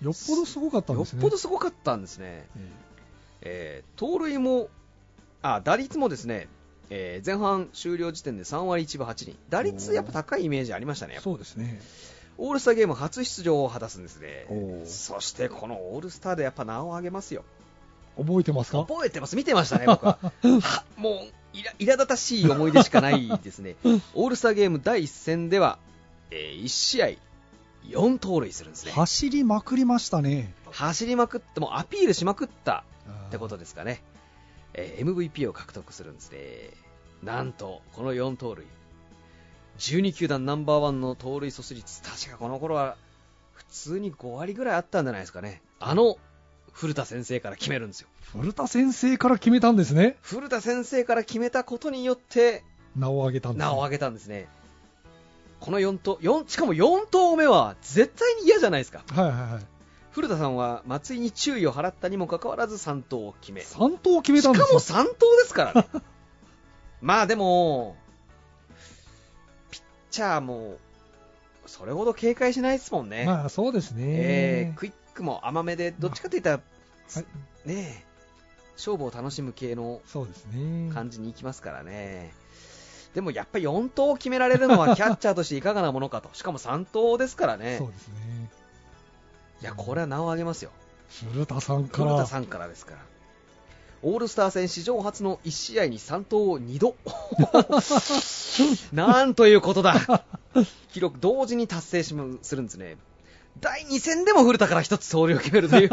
[0.00, 2.46] よっぽどすごかったんよっですねぽどすごかったんですね。
[2.56, 2.70] え
[3.42, 4.68] えー盗塁も、
[5.42, 6.48] あ、打率もですね、
[6.90, 9.36] えー前半終了時点で3割1分8厘。
[9.48, 11.16] 打率やっぱ高いイメージありましたね。
[11.18, 11.80] えそうですね
[12.38, 14.46] オールスターゲーム初出場を果たすんですね。
[14.86, 17.44] そしてこのオールスターでやっぱ名を挙げますよ。
[18.16, 18.78] 覚えてますか？
[18.86, 19.36] 覚えてます。
[19.36, 20.18] 見てましたね、僕は。
[20.42, 21.10] はも
[21.54, 23.76] う、いら、苛立たしい思い出しかないですね。
[24.14, 25.78] オールスターゲーム第1戦では、
[26.30, 27.06] え1試合
[27.88, 28.92] 4盗塁するんですね。
[28.92, 34.02] 走りまくりましたね走りまくって、もうアピールしまくったっってことですかね。
[34.74, 36.38] えー MVP を獲得するんですね。
[37.22, 38.64] なんと、この4盗塁。
[39.78, 42.96] 12球団ナンバーワンの盗塁阻止率、確かこの頃は
[43.52, 45.62] 普通に5割ぐらいあったんじゃないですかね。
[45.80, 46.16] あの、
[46.72, 48.08] 古田先生から決めるんですよ。
[48.32, 52.64] 古田先生から決めたんですね古田先生から決めたことによって、
[52.96, 54.48] 名を挙げたんですね名を挙げたんですね。
[55.60, 59.04] この4投、4、しかも4投目は絶対に嫌じゃないですか。
[59.08, 59.66] はいはいはい
[60.12, 63.62] 古田さんは松井に注意を払ったにもかかわらず3投を決め。
[63.62, 65.88] 3投決めたんですよしかも3投ですからね。
[67.00, 67.96] まあでも、
[69.70, 70.76] ピッチャーも、
[71.64, 73.24] それほど警戒しないですもんね。
[73.24, 77.24] まあそうですね、えークイックも甘めで、どっちかといったら、はい
[77.68, 78.04] ねえ、
[78.76, 80.00] 勝負を楽しむ系の
[80.92, 82.32] 感じに行きますからね。
[83.14, 86.30] でもやっぱり4投決められるのは キャッチャーとしていかがなものかと。
[86.32, 87.88] しかも3投ですからねそう。
[87.88, 88.50] ですね
[89.60, 90.70] いや、これは名を挙げますよ。
[91.32, 92.98] 古田さんから古田さんからですから。
[94.04, 96.96] オールスター戦史上初の1試合に3投を2度。
[98.92, 100.24] なんということだ。
[100.92, 102.96] 記録同時に達成するんですね。
[103.60, 105.90] 第2戦でも古田から1つ盗塁を決めるという。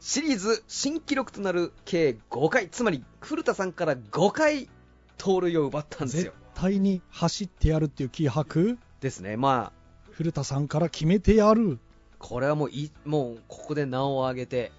[0.00, 4.68] シリーズ新記録となる計5回、つまり古田さんから5回
[5.16, 6.32] 盗塁を奪ったんです絶よ。
[6.54, 8.78] 対に走ってやるっていう気迫？
[9.00, 9.36] ですね。
[9.36, 11.78] まあ、古田さんから決めてやる
[12.18, 14.72] これはもうい、もうここで名を挙げて、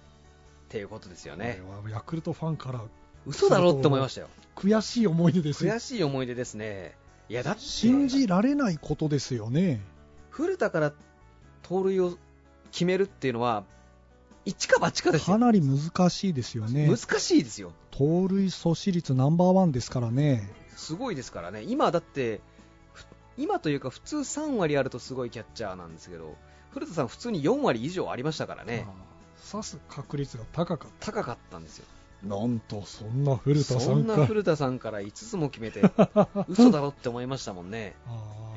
[0.66, 1.60] っていうことですよね。
[1.90, 2.82] ヤクルトファンから
[3.26, 4.28] 嘘だろって思いましたよ。
[4.54, 6.94] 悔しい思い出ですよ悔しい思い出ですね。
[7.28, 9.80] いや、だって、信じられないことですよね
[10.30, 10.92] 古田から
[11.62, 12.16] 盗塁を
[12.70, 13.64] 決めるっていうのは、
[14.44, 15.34] 一か八かですよ。
[15.34, 17.72] かなり難しいですよね難しいですよ。
[17.90, 21.62] 盗塁阻止率ナンバーワンですからねすごいですからね。
[21.62, 22.40] 今だって、
[22.92, 23.06] ふ
[23.38, 26.34] 今というか普通3割あるとすごいキャッチャーなんですけど、
[26.72, 28.86] 古田さん普通に4割以上ありましたからね。
[29.50, 31.86] 刺す確率が高かっ高かったんですよ。
[32.22, 35.82] たなんとそんな古田さそんなんから古田さんから5つも決めて、
[36.48, 37.94] 嘘だろって思いましたもんね。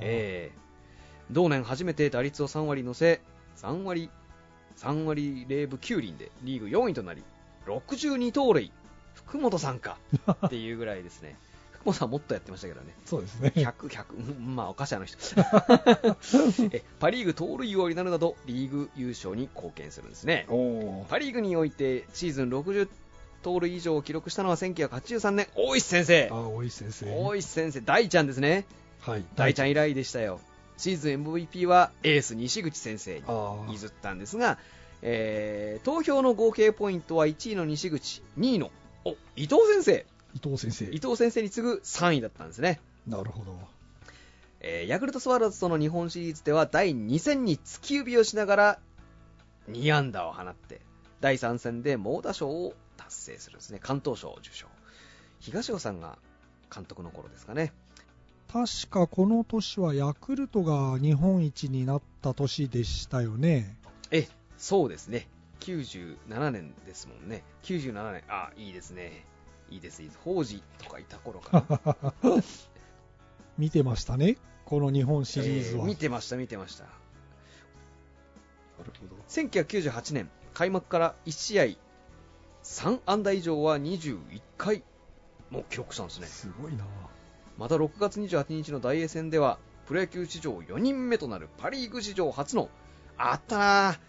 [0.01, 0.64] ええ
[1.31, 3.21] 同年初めて打率を3割乗せ、
[3.57, 4.09] 3割、
[4.77, 7.23] 3割0分9厘でリーグ4位となり、
[7.65, 8.71] 62盗塁、
[9.13, 9.97] 福本さんか
[10.45, 11.37] っていうぐらいですね。
[11.71, 12.93] 福久保さんもっとやってましたけどね。
[13.05, 13.51] そうですね。
[13.55, 14.05] 100、100、
[14.37, 15.17] うんまあ、おかしいあの人。
[16.71, 20.47] えパ・リーグ盗塁王になるなど、リーグ優勝に貢献するんですね。
[21.09, 22.89] パ・リーグにおいて、シーズン60
[23.43, 26.35] 盗塁以上を記録したのは1983年、大石先生あ。
[26.35, 27.05] 大石先生。
[27.15, 28.65] 大石先生、大ちゃんですね。
[29.01, 29.23] はい。
[29.35, 30.39] 大ちゃん以来でしたよ。
[30.77, 33.23] シーズン MVP はエース西口先生に。
[33.73, 34.57] 譲ったんですが、
[35.01, 38.71] えー投票の合計ポイントは1位の西口、2位の
[39.03, 40.85] お伊藤先生、伊藤先生。
[40.85, 42.79] 伊藤先生に次ぐ3位だったんですね。
[43.07, 43.57] なるほど。
[44.59, 48.79] えーヤクルトスワローズとの日本シリーズでは第2戦に突き指をしながら
[49.69, 50.81] 2安打を放って
[51.21, 54.67] 第3戦で猛打賞を達成するんですね関東賞を受賞
[55.39, 56.17] 東尾さんが
[56.73, 57.73] 監督の頃ですかね
[58.55, 63.75] 確かこの年はヤクルトが日本一になった年でしたよね。
[64.11, 65.27] えそうですね
[65.59, 69.25] 97年ですもんね97年あいいですね
[69.69, 72.13] いいですいいです法事とかいた頃かな
[73.59, 74.37] 見てましたね。
[74.63, 75.81] この日本シリーズは。
[75.81, 76.89] えー見てました見てましたな
[78.85, 79.21] るほど。
[79.27, 81.63] 1998年開幕から1試合
[82.63, 84.81] 3安打以上は21回
[85.51, 86.85] もう記録したんですねすごいな。
[87.57, 92.69] また6月28日の大英戦ではプロ野球史上4人目となるパ・リーグ史上初の
[93.17, 93.99] あったなあ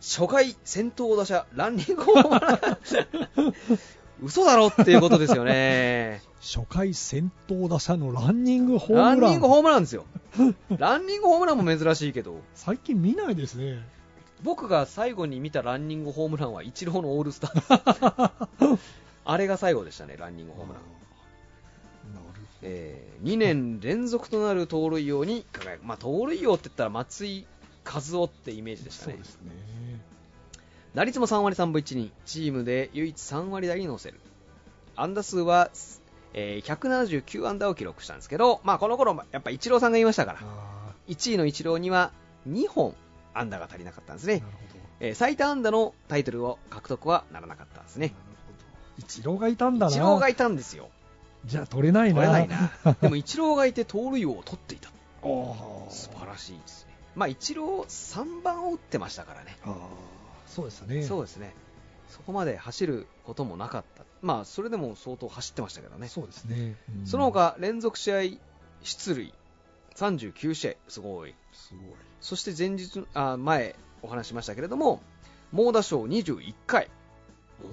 [0.00, 3.54] 初回先頭打者ランニングホームラン
[4.22, 9.20] 嘘だろっていうことですよね初回先頭打者のランニングホームラン。
[9.20, 10.04] ランニングホームランですよ
[10.78, 13.82] ランニングホームランも珍しいけど最近見ないですね。
[14.42, 18.78] 僕が最後に見たランニングホームランはイチローのオールスター
[19.24, 20.82] あれが最後でしたねランニングホームラン。
[22.62, 27.46] えー2年連続となる盗塁王に輝く、まあ、盗塁王って言ったら松井
[27.84, 29.14] 和夫ってイメージでしたね。
[29.14, 29.20] ね。
[30.94, 34.20] 打率も3割3分1厘チームで唯一3割台に乗せる。
[34.96, 35.70] 安打数は、
[36.34, 40.38] えー179安打を記録したんですけど、まあ、この頃やっぱイチローさんが言いましたから。
[40.42, 42.12] あ1位のイチローには
[42.48, 42.94] 2本
[43.32, 44.42] 安打が足りなかったんですね。
[45.00, 48.14] えー最多安打のタイトルを獲得はならなかったんですね。
[48.98, 49.90] イチローがいたんだな。
[49.90, 50.88] イチローがいたんですよ
[51.46, 52.16] じゃあ取れないな。
[52.16, 54.90] 取れないなでもイチローがいて盗塁王を取っていた
[55.90, 56.96] 素晴らしいですね。
[57.14, 59.56] まあ、一郎3番を打ってましたからね。
[59.64, 59.74] ああ、
[60.46, 61.02] そうですね。
[61.02, 61.54] そうですね。
[62.08, 64.04] そこまで走ることもなかった。
[64.22, 66.08] まあ、それでも相当走ってましたけどね。
[66.08, 66.76] そうですね。
[67.00, 68.22] うんその他、連続試合
[68.82, 69.32] 出塁
[69.96, 71.34] 39試合、すごい。
[71.52, 71.82] すごい。
[72.20, 75.00] そして前日、あ前お話ししましたけれども、
[75.52, 76.90] 猛打賞21回。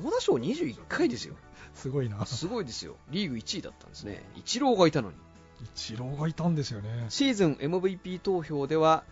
[0.02, 1.36] 猛打賞21回ですよ。
[1.76, 2.26] すごいな。
[2.26, 2.96] すごいですよ。
[3.10, 4.24] リーグ1位だったんですね。
[4.36, 5.16] イチローがいたのに。
[5.64, 7.06] イチローがいたんですよね。
[7.10, 9.04] シーズン MVP 投票では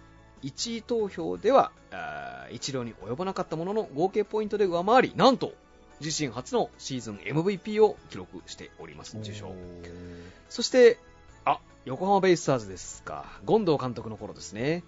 [0.43, 5.53] 1位投票ではあー一郎に及ばなかったものの合計ポイントで上回りなんと
[5.99, 9.53] 自身初のシーズン MVP を記録しております受賞
[10.49, 10.97] そして
[11.45, 14.83] あ横浜ベイスターズですか権藤監督の頃ですね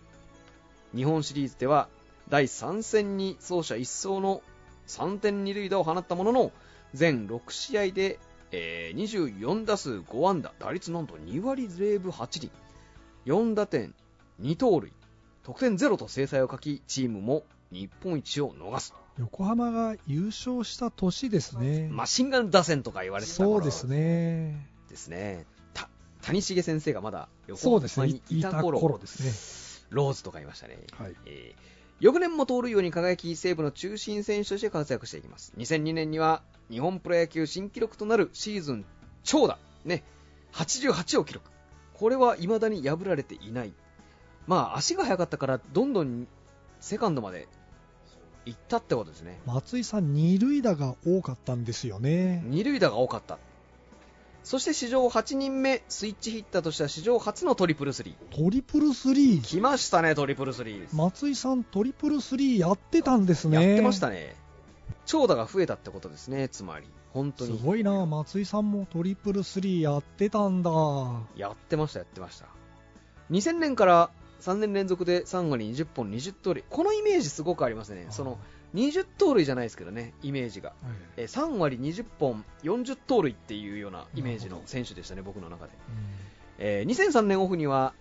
[0.96, 1.88] 日本シリーズでは
[2.30, 4.42] 第3戦に走者一掃の
[4.88, 6.52] 3点二塁打を放ったものの
[6.94, 8.20] 全6試合で、
[8.52, 8.98] えー
[9.40, 12.52] 24打数5安打打率なんと2割0分8厘。
[13.26, 13.94] 4打点
[14.42, 14.92] 2盗塁。
[15.44, 18.94] 得点ゼロと制裁を書きチームも日本一を逃す。
[19.20, 21.90] 横浜が優勝した年ですね。
[21.92, 24.68] マシンガン打線とか言われてた頃そうですね。
[24.90, 25.46] ですね。
[25.74, 25.90] た
[26.22, 27.80] 谷繁先生がまだ横。
[27.80, 31.16] 浜にいた頃頃ですローズとか言いましたね、はい。
[31.26, 35.54] えー翌年も盗塁王に輝き西武の中心選手として活躍していきます。
[35.58, 36.42] 2002年には
[36.74, 38.86] 日本プロ野球新記録となるシーズン
[39.24, 40.04] 長打ね
[40.54, 41.50] 88を記録
[41.94, 43.74] これは未だに破られていない
[44.48, 46.28] まあ足が速かったからどんどん
[46.80, 47.48] セカンドまで
[48.46, 49.40] 行ったってことですねね。
[49.46, 52.44] 松井さん、二塁打が多かったんですよね。
[52.46, 53.38] 二塁打が多かった
[54.44, 59.42] そして史上8人目スイッチヒッターとしては史上初のトリプルスリートリプルスリー。
[59.42, 63.70] 来ましたねトリプルスリー松井さん、トリプルスリーやってたんですね。
[63.70, 64.36] やってましたね
[65.06, 66.86] 長打が増えたってことですねつまり。
[67.14, 70.72] 本当すにごいな、松井さんもトリプルスリーやってたんだ。
[71.36, 72.48] やってましたやってました。
[73.32, 74.10] 2000年から
[74.42, 76.64] 3年連続で3割20本20盗塁。
[76.70, 78.08] このイメージすごくありますね。
[78.10, 78.40] その
[78.74, 80.70] 20盗塁じゃないですけどねイメージが。
[80.70, 80.78] はい。
[81.18, 85.72] えー3割20本40盗塁っていうようなイメージの選手でしたね僕の中で、
[86.58, 87.94] えー2003年オフには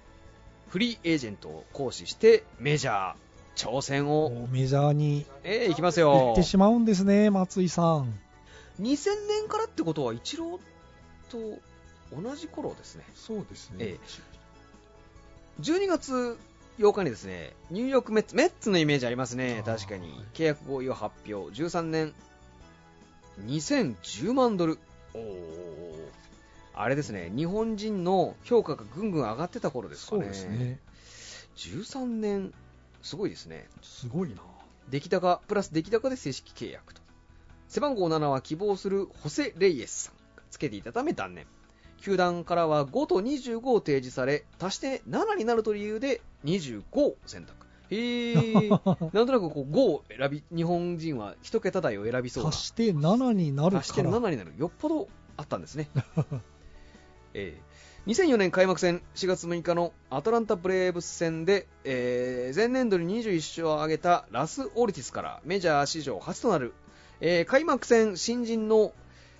[0.68, 3.14] フリーエージェントを行使してメジャー
[3.56, 6.12] 挑戦うんを、メジャーにえー行きますよ。
[6.12, 8.18] 行ってしまうんですね、松井さん。
[8.80, 11.60] 2000年からってことはイチローと
[12.22, 13.04] 同じ頃ですね。
[13.14, 13.76] そうですね。
[13.80, 13.98] え
[15.60, 16.38] 12月
[16.78, 19.62] 8日にですねニューヨークメッツメッツのイメージありますね。
[19.64, 20.08] 確かに。
[20.34, 21.54] 契約合意を発表。
[21.54, 22.14] 13年。
[23.46, 24.78] 2010万ドル。
[25.14, 25.62] おー。
[26.74, 30.26] あれですね、日本人の評価がぐんぐん上がってた頃ですかそうね。
[30.28, 30.78] ですね。
[31.56, 32.54] 13年、
[33.02, 33.68] すごいですね。
[33.82, 34.36] すごいな。
[34.88, 37.02] 出来高、プラス出来高で正式契約と。
[37.68, 41.46] 背番号7は希望するホセ・レイエスさんがつけていたため断念。
[42.00, 47.66] 球団からは5と25を提示され、足して7になるという理由で25を選択。
[47.90, 48.70] へー。
[49.14, 52.50] なんとなくこう5を選び、日本人は1桁台を選びそうな。
[52.50, 53.80] 足して7になるから。
[53.80, 54.52] 足して7になる。
[54.58, 55.88] よっぽどあったんですね。
[57.34, 57.71] えー
[58.06, 66.74] 2004年開幕戦4月6日のアトランタ・ブレーブス戦で、えー前年度に21勝を挙げたラス・オルティスからメジャー史上初となる、
[67.20, 68.92] えー開幕戦新人の、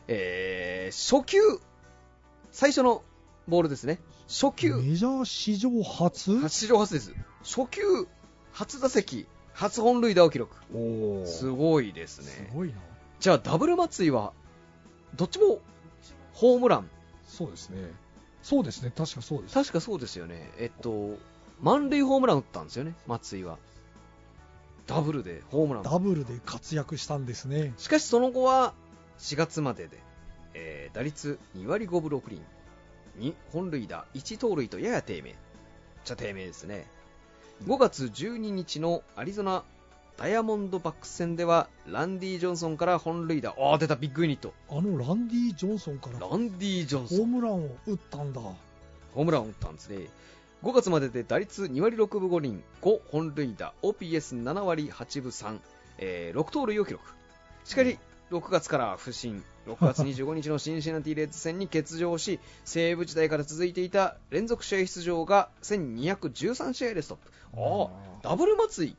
[0.07, 1.39] えー初球、
[2.53, 3.03] 最初の
[3.49, 3.99] ボールですね。
[4.29, 6.49] 初球、メジャー史上初？
[6.49, 7.13] 史上初です。
[7.43, 7.83] 初球、
[8.53, 10.55] 初打席、初本塁打を記録。
[10.73, 12.49] おすごいですすね。
[12.55, 12.75] ごいな。
[13.19, 14.33] じゃあダブル松井は、
[15.17, 15.59] どっちも
[16.33, 16.89] ホームラン。
[17.27, 17.91] そうですね。
[18.43, 18.93] そうですね。
[18.97, 19.55] 確かそうです。
[19.55, 20.51] 確かそうですよね。
[20.59, 21.17] えっと、
[21.61, 23.59] 満塁ホームラン打ったんですよね、松井は。
[24.87, 25.83] ダブルでホームラン。
[25.85, 27.73] ダブルで活躍したんですね。
[27.79, 28.75] しかしその後は
[29.19, 29.99] 4月までで、
[30.55, 32.43] えー打率2割5分6厘、
[33.19, 35.37] 2本塁打1盗塁とやや低迷。
[36.05, 36.87] ちゃ低迷ですね。
[37.65, 39.63] 5月12日のアリゾナ
[40.19, 43.55] ダイヤモンドバックス戦では、ランディ・ジョンソンから本塁打。
[43.59, 44.53] あー、出た、ビッグユニット。
[44.71, 47.27] あのランディ・ジョンソンからランディ・ジョンソンホー。
[47.27, 48.41] ムランを打ったんだ。
[48.41, 50.07] ホームランを打ったんですね。
[50.63, 55.59] 5月までで打率2割6分5厘、5本塁打、OPS7 割8分3、
[55.99, 57.05] えー6盗塁を記録。
[57.65, 57.99] しかし、
[58.31, 67.31] 6月から不振、6月25日のシンシナティレッズ戦に欠場し、 西武時代から続いていた連続試合出場が1213試合でストップ。
[67.55, 67.91] あ
[68.25, 68.97] あ、ダブル松井、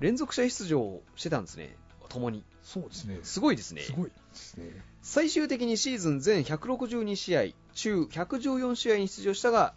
[0.00, 1.76] 連続試合出場してたんですね。
[2.08, 2.44] 共に。
[2.62, 3.18] そうですね。
[3.22, 3.82] すごいですね。
[3.82, 4.66] すごいですね。
[5.02, 7.42] 最終的にシーズン全162試合
[7.74, 9.74] 中114試合に出場したが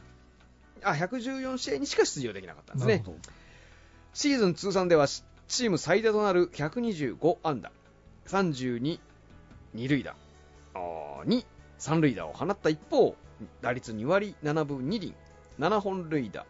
[0.83, 3.17] あ114試合にしか出場できなかったんですねなるほど。
[4.13, 7.71] シーズン通算ではチチーム最多となる125安打
[8.27, 8.99] 32
[9.73, 10.15] 二塁打
[10.73, 11.45] あーに
[11.77, 13.15] 三塁打を放った一方
[13.61, 15.15] 打率2割7分2厘
[15.59, 16.45] 7本塁打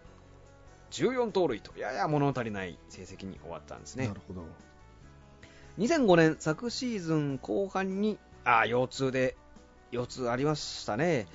[0.91, 4.08] 14盗塁とやや物足りない成績に終わったんですね。
[4.08, 4.45] なるほど。
[5.78, 9.36] 2005年昨シーズン後半にあ腰痛で
[9.91, 11.28] 腰痛ありましたね。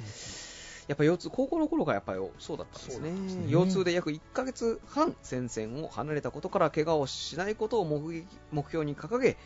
[0.87, 3.11] やっぱ腰痛高校の頃からやっぱりそうだったんですね。
[3.11, 3.51] ね。
[3.51, 9.37] 腰痛で約1ヶ月半戦線を離れたことから怪我をしないことを目撃目標に掲げ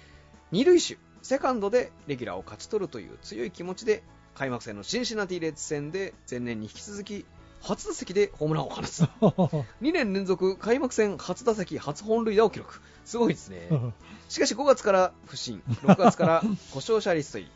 [0.51, 4.03] 二塁手セカンドでレギュラーを勝ち取るという強い気持ちで
[4.35, 7.27] 開幕戦のシンシナティレッズ戦で前年に引き続き
[7.63, 9.03] 初打席でホームランを放つ
[9.83, 13.69] 2年連続開幕戦初打席初本塁打を記録すごいですね
[14.29, 16.43] しかし5月から不振、6月から
[16.73, 17.53] 故障者リスト入り、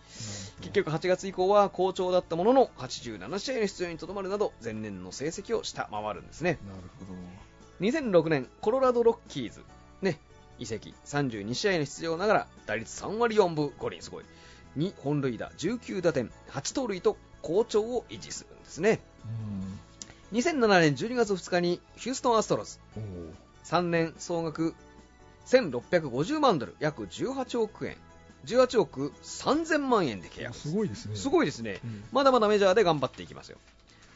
[0.62, 6.59] 結局8月以降は好調だったものの、87試合の出場にとどまるなど、前年の成績を下回るんですね。
[6.67, 7.19] なるほど。
[7.87, 9.62] 2006年、コロラドロッキーズ、
[10.01, 10.19] ね、
[10.59, 14.25] 移籍、32試合の出場ながら、打率3割4分5厘、すごい。
[14.79, 19.01] 2本塁打、19打点、8盗塁と好調を維持するんですね。
[20.33, 23.03] 2007年12月2日にヒューストンアストロズ、うん。
[23.03, 24.75] お3年総額
[25.47, 27.97] 1650万ドル、約18億円、
[28.47, 30.57] 18億3000万円で契お約。
[30.57, 31.16] すごいですね。
[31.16, 31.81] すごいですね。
[31.85, 33.59] うんまだまだメジャーで頑張っていきますよ。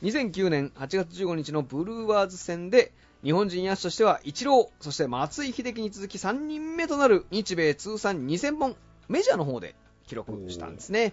[0.03, 8.77] 2009年8月15日のブルーワーズ戦で、日本人野手としてはイチロー、そして松井秀喜に続き3人目となる日米通算2000本、
[9.09, 9.75] メジャーの方で
[10.07, 11.13] 記録したんですね。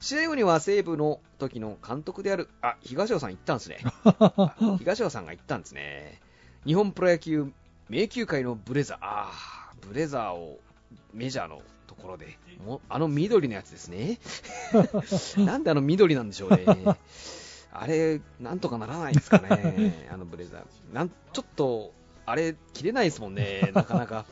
[0.00, 3.78] 試合後には西武の時の監督である、あ、東尾さん行ったんですね。
[4.04, 6.20] あ 東尾さんが言ったんですね。
[6.66, 7.52] 日本プロ野球
[7.88, 10.58] 迷宮界のブレザー、あーブレザーを
[11.12, 14.18] メジャーのところで、もうあの緑のやつですね。
[15.44, 16.64] なんであの緑なんでしょうね。
[17.72, 20.94] あれ、なんとかならないですかね、あのブレザー。
[20.94, 21.92] なんちょっと、
[22.24, 24.24] あれ、切れないですもんね、なかなか。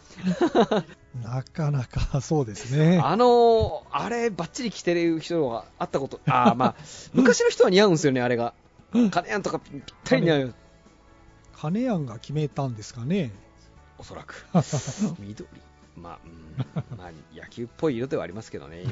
[1.20, 2.98] なかなか そうですね。
[3.02, 6.74] あのあれ、ばっちり着てる人が会ったこと、あーまあ、
[7.12, 8.54] 昔の人は似合うんですよね、あれが。
[9.10, 10.54] 金やんとかぴったり似合う。
[11.54, 13.32] 金谷が決めたんですかね。
[13.98, 14.46] おそらく。
[15.20, 15.48] 緑。
[15.96, 18.84] まあ、うん、まあ、野球っぽい色ではありますけどね。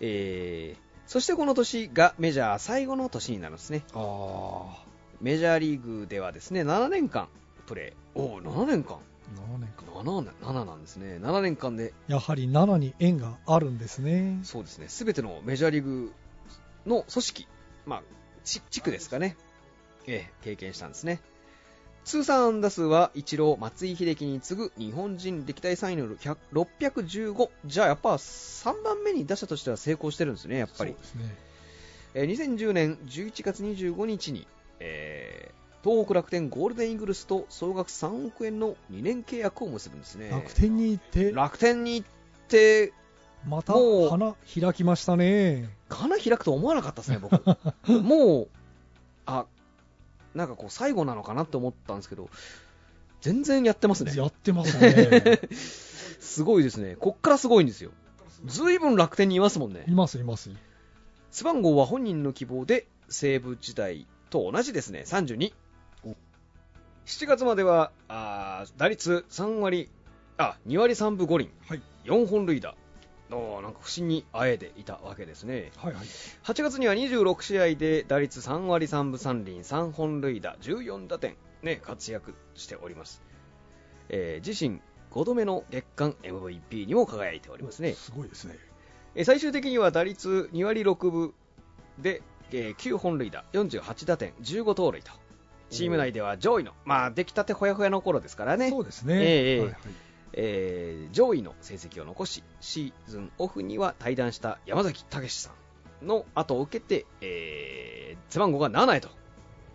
[0.00, 3.84] えー、そしてこの年がメジャー最後の年になるんですね。
[3.94, 4.84] あ
[5.20, 7.28] メジャーリーグではですね、7年間
[7.66, 8.20] プレー。
[8.20, 8.98] おお、7年間。
[9.36, 9.82] あ、7年か。
[9.94, 11.18] 7年、7なんですね。
[11.18, 14.40] 7年間で、やはり7に縁があるんですね。
[14.44, 16.12] そうですね、すべてのメジャーリーグ
[16.86, 17.48] の組織、
[17.86, 18.02] まあ、
[18.44, 19.36] 地地区ですかね、
[20.06, 21.20] ええ、経験したんですね。
[22.04, 27.50] 通算安打数は一郎、松井秀喜に次ぐ日本人歴代3位の100 615。
[27.64, 31.00] じゃあやっぱ3番目に打者としては成功してるんですね、やっぱりそう。
[31.00, 31.36] ですね。
[32.14, 34.46] えー2010年11月25日に、
[34.78, 40.30] えー東北楽天ゴールデンイーグルスと総額3億円の2年契約を結ぶんですね。
[40.30, 42.08] 楽天に行って、楽天に行っ
[42.48, 42.92] て、
[43.46, 45.70] またもう花開きましたね。
[45.88, 47.40] 花開くと思わなかったですね、僕。
[48.02, 48.48] もう、
[49.26, 49.46] あ、
[50.34, 52.30] なんかこう最後なのかなって思ったんですけど、
[53.20, 54.12] 全然やってますね。
[54.16, 55.40] やってますね。
[56.18, 56.96] すごいですね。
[56.96, 57.92] こっからすごいんですよ。
[58.44, 59.92] ずいぶん楽天にいますもんねい。
[59.92, 60.50] ますいます。
[61.30, 65.52] 背番号は本人の希望で西武時代と同じですね、32。
[67.06, 69.88] 7月までは、あー打率3割、
[70.38, 71.82] あ、2割3分5厘、はい。
[72.04, 72.74] 4本塁打。
[73.28, 73.36] な
[73.70, 75.72] んか不審にあえていたわけですね。
[75.76, 76.06] はいはい。
[76.44, 83.22] 8月には26試合で打率3割3分3厘、3本塁打、14打点、ね、活躍しております。
[84.08, 84.80] えー自身
[85.12, 87.94] 5度目の月間 MVP にも輝いておりますね。
[87.94, 88.56] すごいですね。
[89.14, 91.34] えー最終的には打率2割6分
[91.98, 95.10] で、えー9本塁打、48打点、15盗塁と、
[95.70, 99.14] チーム内では上位の、まあ、出来たてほやほやの頃ですからね、そうですね。
[99.14, 99.78] ええええはいはい
[100.38, 105.50] えー上位の成績を残し、シーズンオフには退団した山崎武さ
[106.02, 109.08] んの後を受けて、えー背番号が7へと、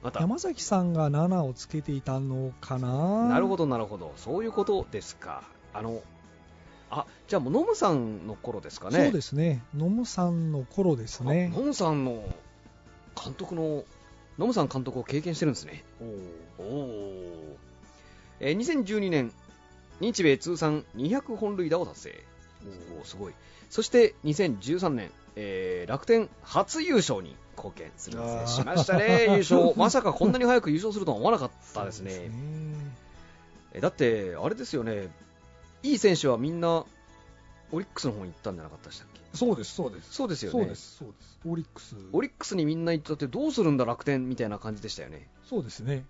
[0.03, 3.27] また、山崎さんが7をつけていたのかな？
[3.29, 5.43] なるほど、なるほど、そういうことですか。
[5.73, 6.01] あの
[6.89, 9.05] あじゃあもうノムさんの頃ですかね。
[9.05, 9.63] そうですね。
[9.75, 11.57] 野茂さんの頃ですねあ。
[11.57, 12.21] ノムさんの
[13.15, 13.85] 監督の、
[14.41, 15.83] ノムさん監督を経験してるんですね。
[16.59, 17.57] おお
[18.39, 19.31] えー2012年、
[19.99, 22.23] 日米通算200本塁打を達成。
[22.97, 23.33] おーすごい。
[23.69, 29.75] そして2013年、えー楽天初優勝に貢献するんですしましたね、優勝。
[29.75, 32.11] まさかこんなに早く優勝するとは思わなかったですね。
[32.11, 32.23] そう
[33.73, 35.09] えだって、あれですよね、
[35.83, 36.83] いい選手はみんな、
[37.71, 40.13] オリックスの方に行ったんじゃなかったでしたそうです、そうです。
[40.13, 40.59] そうですよね。
[40.59, 41.39] そうです、そうです。
[41.45, 41.95] オリックス。
[42.11, 45.27] オリックスにみんな行っちゃってどうするんだ楽天みたいな感じでしたよね。
[45.49, 46.05] そうですね。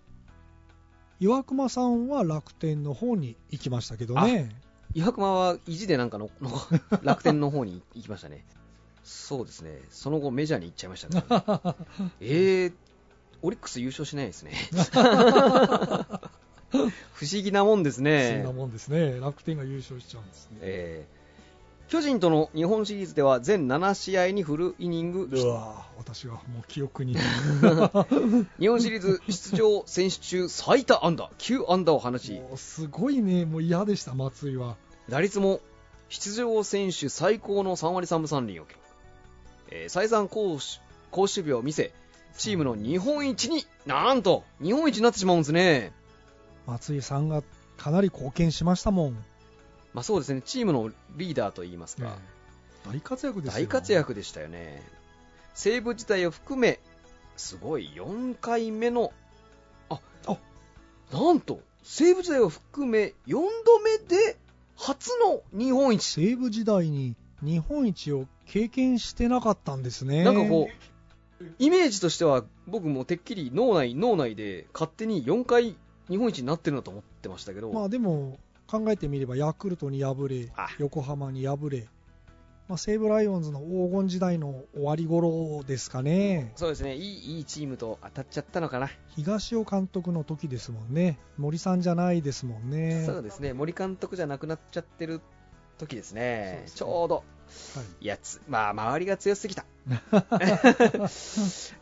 [1.19, 4.49] 岩隈さんは楽天の方に行きましたけどね。
[4.93, 6.51] 岩隈は意地でなんかのの
[7.03, 8.43] 楽天の方に行きましたね。
[9.03, 9.79] そうですね。
[9.89, 12.11] その後メジャーに行っちゃいましたから、ね。
[12.21, 12.73] えー、
[13.43, 14.53] オリックス優勝しないですね。
[16.71, 18.51] 不思議なもんですそんねな。
[18.51, 19.19] もんですね。
[19.19, 20.57] 楽天が優勝しちゃうんですね。
[20.61, 21.20] えー
[21.91, 27.17] 巨人との日本シリーズでは全7試合にフルイニングうわぁ私はもう記憶に。
[28.59, 34.77] 日本シリーズ出場選手中最多安打9安打を放ちすごいね、もう嫌でした、松井は。
[35.09, 35.59] 打率も
[36.07, 38.85] 出場選手最高の3割3分3厘を記録、
[39.71, 40.59] えー再三好
[41.11, 41.91] 守備を見せ
[42.37, 45.91] チームの日本一になんと日本一になってしまうんですね、
[46.67, 47.43] 松井さんが
[47.75, 49.25] かなり貢献しましたもん。
[49.93, 52.17] まあ、そうですねチームのリーダーといいますか、
[52.85, 53.91] 大活躍ですよ大活。
[53.91, 54.81] 躍でしたよね。
[55.53, 56.79] 西武時代を含め
[57.35, 57.91] すごい。
[57.95, 59.11] 4回目の
[59.89, 60.37] ああ
[61.11, 63.33] なんと西武時代を含め4
[63.65, 64.37] 度目で
[64.77, 66.03] 初の日本一。
[66.03, 70.23] 西武時代に日本一を経験してなかったんですね。
[70.23, 70.69] なんかこ
[71.41, 75.75] う、イメージとしては、僕もてっきり脳内、脳内で勝手に4回
[76.09, 78.39] 日本一になってるなと思ってましたけど、まあでも
[78.71, 80.69] 考えてみればヤクルトに敗れあ。
[80.79, 81.89] 横浜に敗れ、
[82.69, 86.53] まあ、西武ライオンズの黄金時代の終わり頃ですかね。
[86.55, 91.19] そうですね、いいいいチームと当たっちゃったのかな、東尾監督の時ですもんね。
[91.37, 93.03] 森さんじゃないですもんね。
[93.05, 95.19] そうですね、森監督じゃなくなっちゃってる
[95.77, 96.71] 時ですね、ね。
[96.73, 97.23] ちょうど、は
[97.99, 98.05] い。
[98.05, 99.65] いやつ、まあ、周りが強すぎた。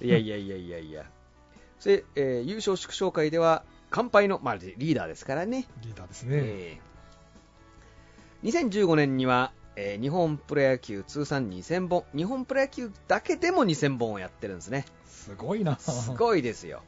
[0.02, 1.06] いやいやいやいやいや。
[1.78, 8.70] そして、えー優勝祝勝会では、乾杯の、まあ、リーダーですからね、リーダーですね、えー。
[8.70, 14.86] 2015年には、えー日本プロ野球通算2000本、日本プロ野球だけでも2000本をやってるんですね。
[15.06, 15.78] すごいな。
[15.80, 16.82] すごいですよ。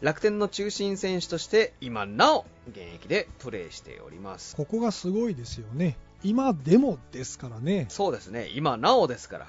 [0.00, 4.54] 楽天の中心選手として、今なお現役でプレーしております。
[4.56, 5.96] ここがすごいですよね。
[6.22, 7.86] 今でもですからね。
[7.88, 9.48] そうですね、今なおですから。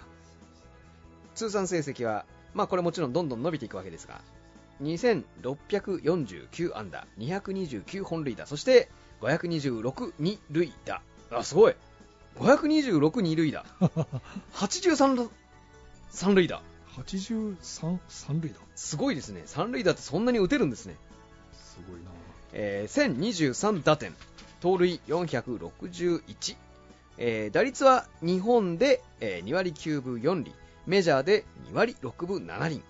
[1.36, 4.22] 通算成績は、まあこれもちろんどんどん伸びていくわけですが、
[4.82, 8.90] 2649安打、229本塁打、そして
[9.22, 11.02] 526二塁打。
[11.32, 11.76] あ、すごい
[12.38, 13.66] !526 二塁打。
[14.54, 15.30] 83
[16.10, 16.62] 三塁打。
[16.98, 19.44] 83三塁打すごいですね。
[19.46, 20.96] 三塁打ってそんなに打てるんですね。
[21.54, 22.10] すごいな
[22.54, 24.16] えー1023打点、
[24.60, 26.56] 盗塁461、
[27.18, 30.54] えー打率は日本で、えー2割9分4厘、
[30.88, 32.82] メジャーで2割6分7厘、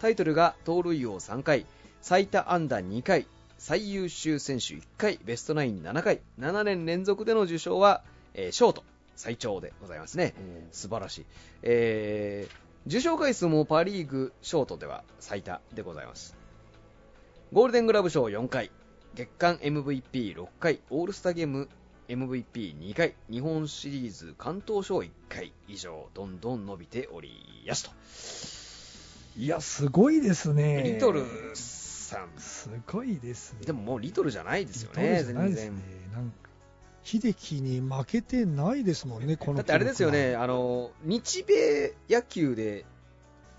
[0.00, 1.66] タイトルが盗塁王3回、
[2.00, 3.26] 最多安打2回、
[3.58, 8.02] 最優秀選手1回、ベストナイン7回、7年連続での受賞は、
[8.34, 8.84] えーショート
[9.16, 10.34] 最長でございますね。
[10.72, 11.26] 素晴らしい。
[11.62, 16.36] えー受賞回数もパ・リーグショートでは最多でございます。
[17.52, 18.70] ゴールデングラブ賞4回、
[19.14, 21.68] 月間 MVP6 回、オールスターゲーム
[22.08, 28.65] MVP2 回、日本シリーズ関東賞1回以上、どんどん伸びておりやすと。
[29.36, 30.82] いや、すごいですね。
[30.82, 31.24] リトル
[31.54, 32.28] さん。
[32.38, 33.66] すごいですね。
[33.66, 35.72] でももうリトルじゃないですよね、全然。。
[36.12, 36.48] なんか、
[37.02, 42.84] 秀樹に負けてないですもんね、このだってあれですよね、あの日米野球で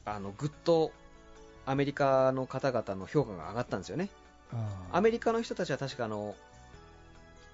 [0.04, 0.92] あのぐっと
[1.66, 4.10] アメリカの方々の評価が上がったんですよね。
[4.92, 6.36] アメリカの人たちは確かあの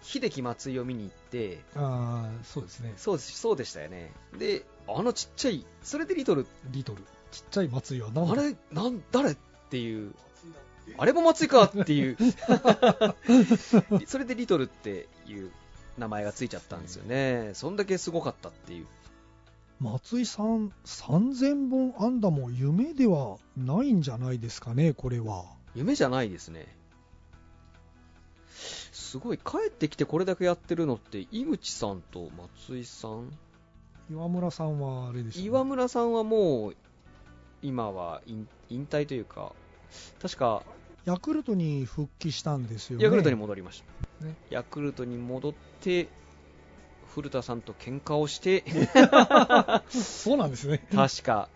[0.02, 2.94] 秀樹松井を見に行って、あー、そうですね。
[2.98, 4.12] そうですそうでしたよね。
[4.38, 7.04] で、あのちっちゃい、それでリトル、リトル。
[7.34, 9.38] ちっちゃい松井は何あれ、なん誰っ
[9.72, 10.14] ていう、
[10.98, 12.18] あれも松井かっていう、
[14.06, 15.52] それでリトルっていう
[15.98, 17.52] 名前がついちゃったんですよね。
[17.56, 18.88] そんだけすごかったっていう。
[19.80, 25.46] 松井さん、3000本安打も夢ではないんじゃないですかね、これは。
[25.74, 26.68] 夢じゃないですね。
[28.92, 33.32] すごい、帰ってきてこれだけやってるのって、井口さんと松井さん？
[34.12, 36.76] 岩村さんはあれですよね岩村さんはもう、
[37.64, 39.54] 今は引引退というか、
[40.22, 40.64] 確か、
[41.06, 43.04] ヤクルトに復帰したんですよね。
[43.04, 43.84] ヤクルトに戻りまし
[44.22, 44.26] た。
[44.26, 46.08] ねヤクルトに戻って、
[47.14, 48.64] 古田さんと喧嘩をして、
[49.90, 50.86] そうなんですね。
[50.94, 51.50] 確か、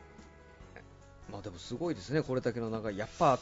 [1.32, 3.40] まあでもすごいですね、これだけの長い、やっぱ、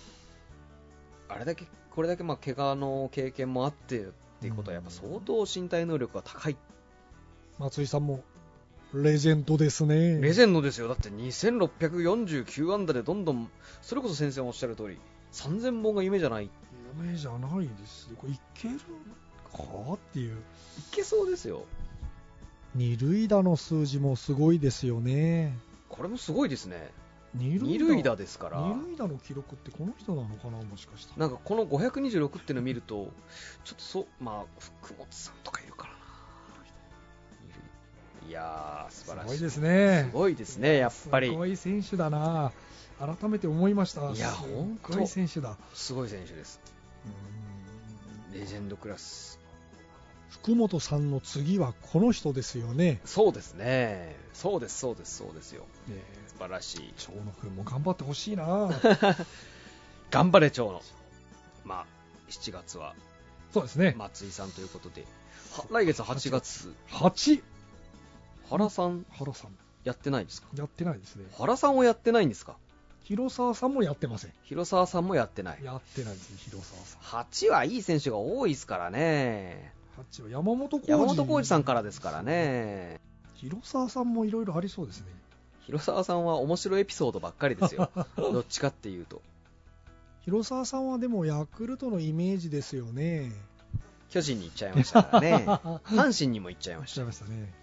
[1.29, 4.07] あれだけ、これだけまあ怪我の経験もあってっ
[4.41, 6.57] ていうことは、やっぱ相当身体能力が高い、
[7.59, 8.23] 松井さんも
[9.03, 10.19] レジェンドですね。
[10.21, 13.49] レジェンドですよ、だって2649安打でどんどん、
[13.81, 14.99] それこそ先生もおっしゃる通り、
[15.33, 16.49] 3000本が夢じゃない、い
[17.01, 18.09] 夢じゃないです。
[18.15, 18.79] これいける
[19.51, 20.37] かっていう。
[20.91, 21.65] けそうですよ、
[22.73, 25.57] 二塁打の数字もすごいですよね。
[25.89, 26.91] これもすごいですね、
[27.33, 28.59] 二二塁打ですから。
[28.61, 31.27] 二塁打の記録ってこの人なのかな、もしかしたら。
[31.27, 33.11] なんかこの526っていうのを見ると、
[33.65, 35.94] ちょっとそう、まあ、福本さんとかいるからな。
[38.27, 39.27] いやー、素晴らしい。
[39.27, 40.07] すごいですね。
[40.09, 41.33] すごいですね、やっぱりす。
[41.33, 42.51] ごい選手だな。
[42.99, 44.11] 改めて思いました。
[44.11, 45.57] いやすほんとごい選手だ。
[45.73, 46.59] すごい選手です。
[47.05, 49.39] うんレジェンドクラス。
[50.29, 52.99] 福本さんの次はこの人ですよね。
[53.05, 54.15] そうですね。
[54.33, 55.63] そうです、そうです、そうですよ。
[55.87, 56.93] ね素晴らしい。
[56.97, 58.69] 長野君も頑張ってほしいな。
[60.11, 60.81] 頑張れ、長野。
[61.63, 61.85] まあ、
[62.29, 62.93] 7月は
[63.53, 63.95] そうですね。
[63.97, 65.05] 松井さんということで、
[65.53, 67.41] は来月8月、8、
[68.49, 69.51] 原さん原さん。
[69.83, 70.47] やってないですか？
[70.55, 71.25] やってないですね。
[71.37, 72.55] 原さんはやってないんですか？
[73.03, 74.33] 広沢さんもやってません。
[74.43, 75.63] 広沢さんもやってない。
[75.63, 77.21] やってないですね、広沢さん。
[77.23, 79.71] 8はいい選手が多いですからね。
[80.11, 80.89] 8は山本浩二。
[80.91, 82.23] 山本浩二さんからですから。
[82.23, 82.99] ね。
[83.35, 85.07] 広沢さんもいろいろありそうですね。
[85.67, 87.91] 広沢さんは面白いエピソードばっかりですよ。
[88.17, 89.21] どっちかっていうと。
[90.21, 93.31] 広沢さんはでもヤクルトのイメージですよね。
[94.09, 95.45] 巨人に行っちゃいましたからね。
[95.85, 96.79] 阪神にも行っちゃい。
[96.79, 97.53] ましたね。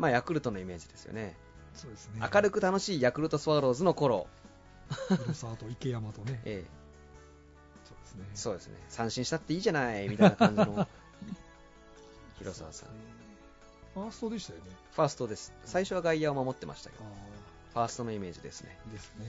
[0.00, 1.36] まあ、ヤクルトのイメージですよね。
[1.74, 2.28] そうですね。
[2.32, 4.26] 明るく楽しいヤクルトスワローズの頃、
[5.08, 6.40] 広沢と池山とね。
[6.46, 6.70] ええ、
[7.84, 8.24] そうですね。
[8.34, 8.74] そうですね。
[8.88, 10.88] 三振したっていいじゃない、みたいな感じの
[12.38, 12.88] 広沢さん。
[13.94, 14.64] ファーストでしたよね。
[14.92, 15.52] ファーストです。
[15.66, 17.08] 最初は外野を守ってましたけど、あ
[17.74, 18.78] ファーストのイメージですね。
[18.88, 19.26] あ、ですね。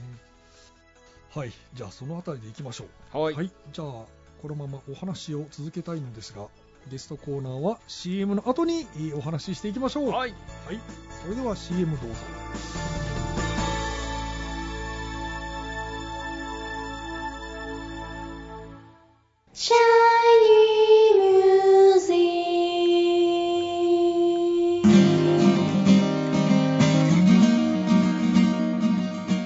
[1.34, 1.52] はい。
[1.74, 3.18] じゃあそのあたりでいきましょう。
[3.18, 3.52] はいはい。
[3.72, 3.88] じゃあ、
[4.40, 6.48] このままお話を続けたいのですが、
[6.90, 10.08] ゲストコーナーは CM の後にえーお話ししていきましょう。
[10.10, 10.30] はい。
[10.66, 10.80] はい。
[11.22, 12.16] それでは CM どうぞ。
[19.54, 19.78] シャイ
[20.48, 22.12] ニーミュージ
[24.80, 24.82] ッ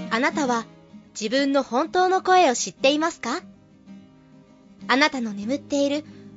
[0.08, 0.64] クあなたは
[1.20, 3.42] 自分の本当の声を知っていますか？
[4.88, 6.04] あなたの眠っている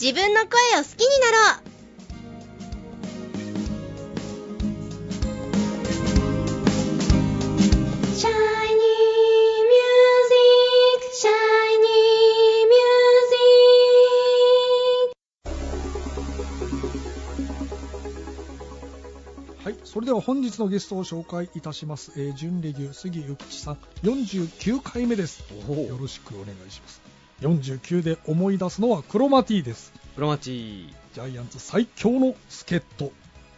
[0.00, 0.48] 自分の声
[0.80, 1.62] を好きになろう
[8.16, 8.32] Shiny
[9.68, 12.00] music, shiny
[12.70, 13.28] music.
[19.62, 19.76] はい。
[19.84, 27.09] そそれでは本日のゲストを紹介いたします、えー、準レギュ杉ゆきちさん49回目ですおよろしくお願いします
[27.40, 29.92] 49で思い出すのはクロマティです。
[30.14, 33.12] プロマチジャイアンツ最強の助っ人。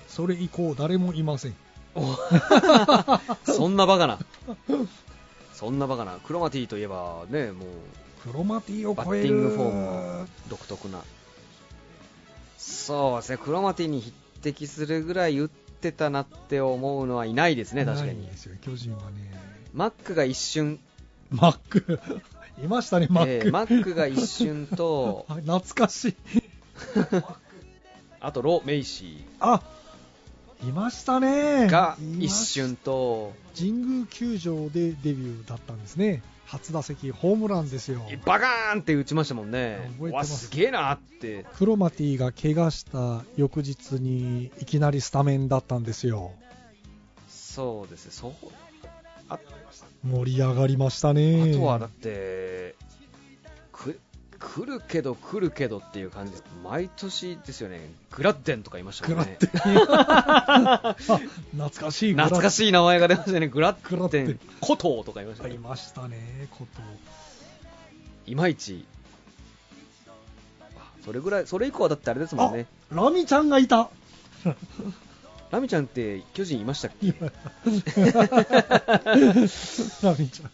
[0.09, 1.55] それ以降誰もいません。
[3.45, 4.19] そんなバカな。
[5.53, 6.19] そんなバカな。
[6.25, 7.69] クロマティといえばねもう。
[8.23, 9.25] クロマティをバ超える。
[9.25, 11.03] ッティングフォームも独特な。
[12.59, 13.39] そうですね。
[13.39, 14.13] クロマティに匹
[14.43, 18.09] 敵するぐらい打ってたなって思うのはいないですね確かに。
[18.09, 18.57] ないんですよ。
[18.61, 19.33] 巨人はね。
[19.73, 20.79] マックが一瞬。
[21.31, 21.99] マック
[22.59, 26.15] いましたねマック、えーマックが一瞬と あ懐かしい。
[28.21, 29.63] あとロ・メイシあ
[30.63, 31.67] いましたね。
[31.67, 33.33] ーが一瞬と。
[33.59, 36.23] 神宮球場でデビューだったんですね。
[36.47, 38.03] 初打席ホームランですよ。
[38.25, 39.91] バカーンって打ちましたもんね。
[39.97, 40.51] 覚えてます。
[40.51, 41.47] げえなって。
[41.55, 46.31] クロマティが怪我した翌日にいきなりスタメンだったんですよ。
[47.29, 48.13] そうですね。
[48.13, 48.33] そう
[49.29, 49.39] あ
[50.05, 52.75] 盛り上がりましたあねとはだって
[53.73, 53.99] く
[54.39, 57.79] 来るけど来るけどっていう感じです毎年ですよね。
[58.11, 59.39] グラッデンとかいましたもんね。
[59.41, 60.95] 懐
[61.71, 62.15] かしい。
[62.15, 63.47] 懐かいしい名前が出ましたね。
[63.47, 64.41] グラッデン。
[64.61, 66.83] コトーとかいましたいねましたねこと
[68.27, 68.85] いまいち。
[70.77, 72.67] あそれぐらいそれ以降はだってあれですもんね。
[72.91, 73.91] ラミちゃんがいた
[75.53, 77.13] ラミちゃんって巨人いましたっけ？
[80.03, 80.51] ラミちゃん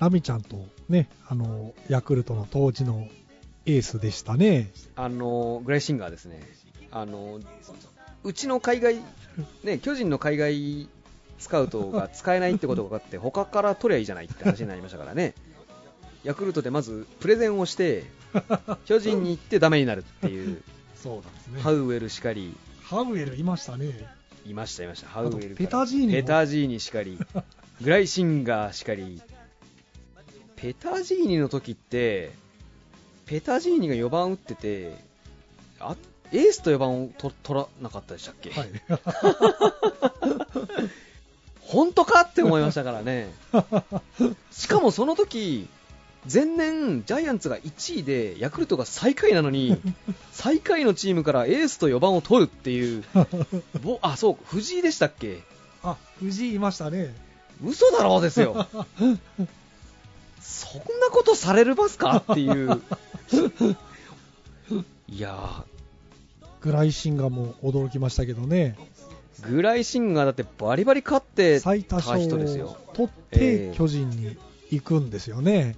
[0.00, 3.06] ラミちゃんとねあのヤクルトの当時の
[3.66, 4.70] エースでしたね。
[4.96, 6.40] あのグライシンガーですね。
[6.90, 7.38] あの
[8.24, 8.96] うちの海外
[9.62, 10.88] ね巨人の海外
[11.38, 15.34] スカウトが使えないってことが分かって 他から取りゃいいじゃないって話になりましたからね。
[16.24, 18.04] ヤクルトでまずプレゼンをして
[18.86, 20.62] 巨人に行ってダメになるっていう。
[20.96, 21.60] そうなんですね。
[21.60, 22.54] ハウエルしかり。
[22.82, 23.92] ハウエルいましたね
[24.44, 25.08] いましたいました。
[25.08, 26.12] ハウエルペタジーニも？
[26.12, 27.18] ペタジーニしかり。
[27.82, 29.20] グライシンガーしかり。
[30.56, 32.32] ペタジーニの時って
[33.26, 34.96] ペタジーニが4番打ってて
[35.80, 35.96] あ
[36.32, 38.68] エースと4番をと取らなかったでしたっけ、はい。
[41.60, 42.22] 本当か？
[42.22, 43.32] って思いましたからね。
[44.52, 45.68] しかもその時
[46.30, 49.80] 前年ジャイアンツが1位でヤクルトが最下位なのに
[50.30, 53.04] 最下位のチームからエースと4番を取るっていう。
[53.82, 55.42] ぼあそう藤井でしたっけ？
[55.82, 57.14] あ藤井いましたね。
[57.64, 58.66] 嘘だろうですよ。
[60.40, 62.80] そんなことされるますかっていう。
[65.08, 65.64] いや
[66.60, 68.76] グライシンガーも驚きましたけどね。
[69.40, 72.66] ーグライシンガーだってバリバリ勝って最多勝人ですよ。
[72.66, 73.40] を取っえて
[73.72, 73.74] え。
[73.76, 74.36] 巨人に
[74.70, 75.76] 行くんですよね、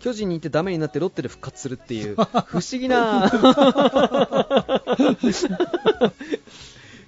[0.00, 2.16] 巨人に行ってダメになってロッテで復活するっていう
[2.48, 3.30] 不思議な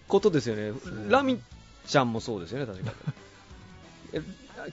[0.09, 0.72] ことですよね。
[1.09, 1.40] ラミ
[1.86, 2.93] ちゃんもそうですよね確か
[4.12, 4.20] え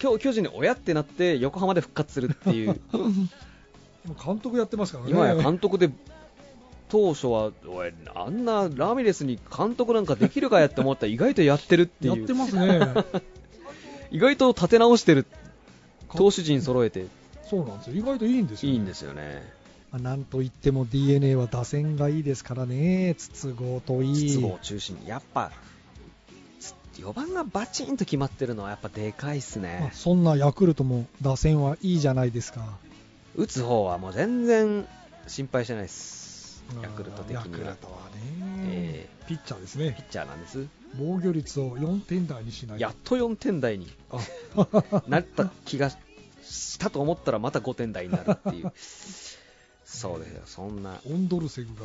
[0.02, 2.80] 今日巨人に親ってなって横浜で復活するっていう。
[4.26, 5.12] 監督やってますからね。
[5.12, 5.90] 今や監督で
[6.90, 12.18] 当初はおいあんなラミレスに監督なんかできるかやって思ったら意外とやってるっていう。
[12.18, 12.80] やってますね。
[14.12, 15.26] 意外と立て直してる。
[16.16, 17.06] 投手陣揃えて
[17.50, 17.96] そうなんですよ。
[17.96, 19.42] 意外といいんですよ、いいんですよね。
[19.92, 23.16] まあなんといっても d n a は打線がいいですからね。
[23.18, 24.30] 筒香といい。
[24.30, 25.08] 筒香中心に。
[25.08, 25.52] やっぱ
[26.98, 32.78] 4番がバチンと決まってるのはやっぱでかいっすまあねそんなヤクルトも打線はいいじゃないですか。
[33.36, 34.86] 打つ方はもう全然
[35.28, 36.64] 心配してないです。
[36.84, 38.22] ヤクルト的ヤクにはルトはね、
[38.68, 40.68] えピッチャーですピねッチャーなんです。
[40.98, 44.20] 防御率を4点台にしないやっと4点台にあ。
[45.08, 45.92] なった気が
[46.50, 48.72] したと思ったらまた5点台になるっていう。
[49.86, 51.00] そうですよそんな。
[51.06, 51.82] オンドルセグが。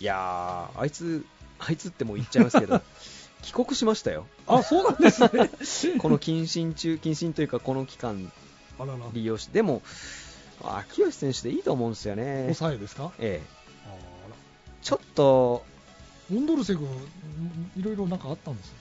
[0.00, 1.24] いやーあいつ
[1.58, 2.80] あいつってもう言っちゃいますけど
[3.42, 4.26] 帰国しましたよ。
[4.46, 5.28] あそうなんですね。
[5.98, 8.30] この謹慎中謹慎というかこの期間
[9.12, 9.82] 利用してでも
[10.62, 12.42] 秋吉選手でいいと思うんですよね。
[12.54, 13.12] 抑えですか？
[13.18, 13.46] ええ。
[13.86, 13.94] あ
[14.82, 15.64] ちょっと
[16.30, 18.74] らオンドルセグんいろいろなんかあったんですよ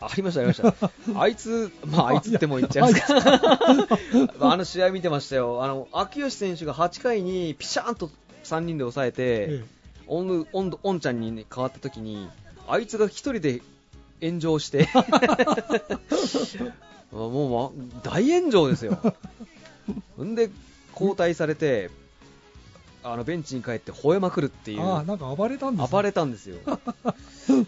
[0.00, 0.74] ありましたありました。
[1.20, 3.98] あ いつまああいつっても言っちゃいますか。
[4.40, 5.64] あ の試合見てましたよ。
[5.64, 8.10] あの秋吉選手が8回にピシャーンと
[8.44, 9.16] 3人で抑えて、
[9.50, 9.64] え
[10.06, 12.28] オンオンオンちゃんに、ね、変わった時に
[12.68, 13.60] あいつが1人で
[14.20, 14.88] 炎上して。
[17.10, 18.98] もう、ま、大炎上ですよ。
[20.22, 20.50] んで
[20.92, 21.90] 交代されて
[23.02, 24.78] あのベンチに帰って吠えまくるっていう。
[24.78, 25.88] なんか暴れたんですね。
[25.90, 26.56] 暴れたんですよ。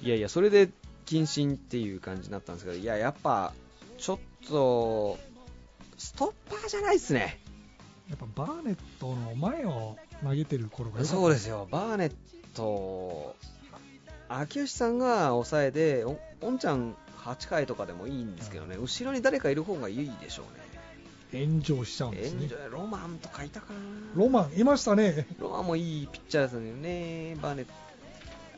[0.02, 0.68] いやいやそれで
[1.10, 3.52] 謹慎っていう感じになったんですけどいややっぱ
[3.98, 5.18] ちょっと
[5.98, 7.40] ストッパーじゃないですね。
[8.08, 11.68] やっぱバーネットの前を投げてる頃がそうですよ。
[11.70, 12.12] バーネッ
[12.54, 13.36] ト
[14.28, 20.44] 秋吉さんが抑えでおおんちゃん8回とかでもいいんですけどね、後ろに誰かいる方がいいでしょ
[21.32, 21.46] うね。
[21.46, 22.48] 炎上しちゃうんですね。
[22.70, 23.78] ロマンとかいたかな。
[24.14, 25.26] ロマンいましたね。
[25.38, 27.36] ロマンもいいピッチャーですよね。
[27.40, 27.72] バーネット、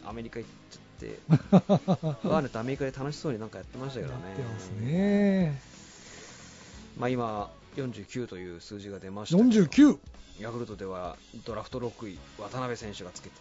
[0.09, 4.33] アメリカ行っちゃって、バーネットアメリカで楽しそうになんかやってましたけやどね。
[4.33, 5.61] ってますね。
[6.99, 9.49] まあ今、49という数字が出ましたけど。
[9.49, 9.99] 49。
[10.41, 13.35] ヤクルトではドラフト6位、渡辺選手がつけて、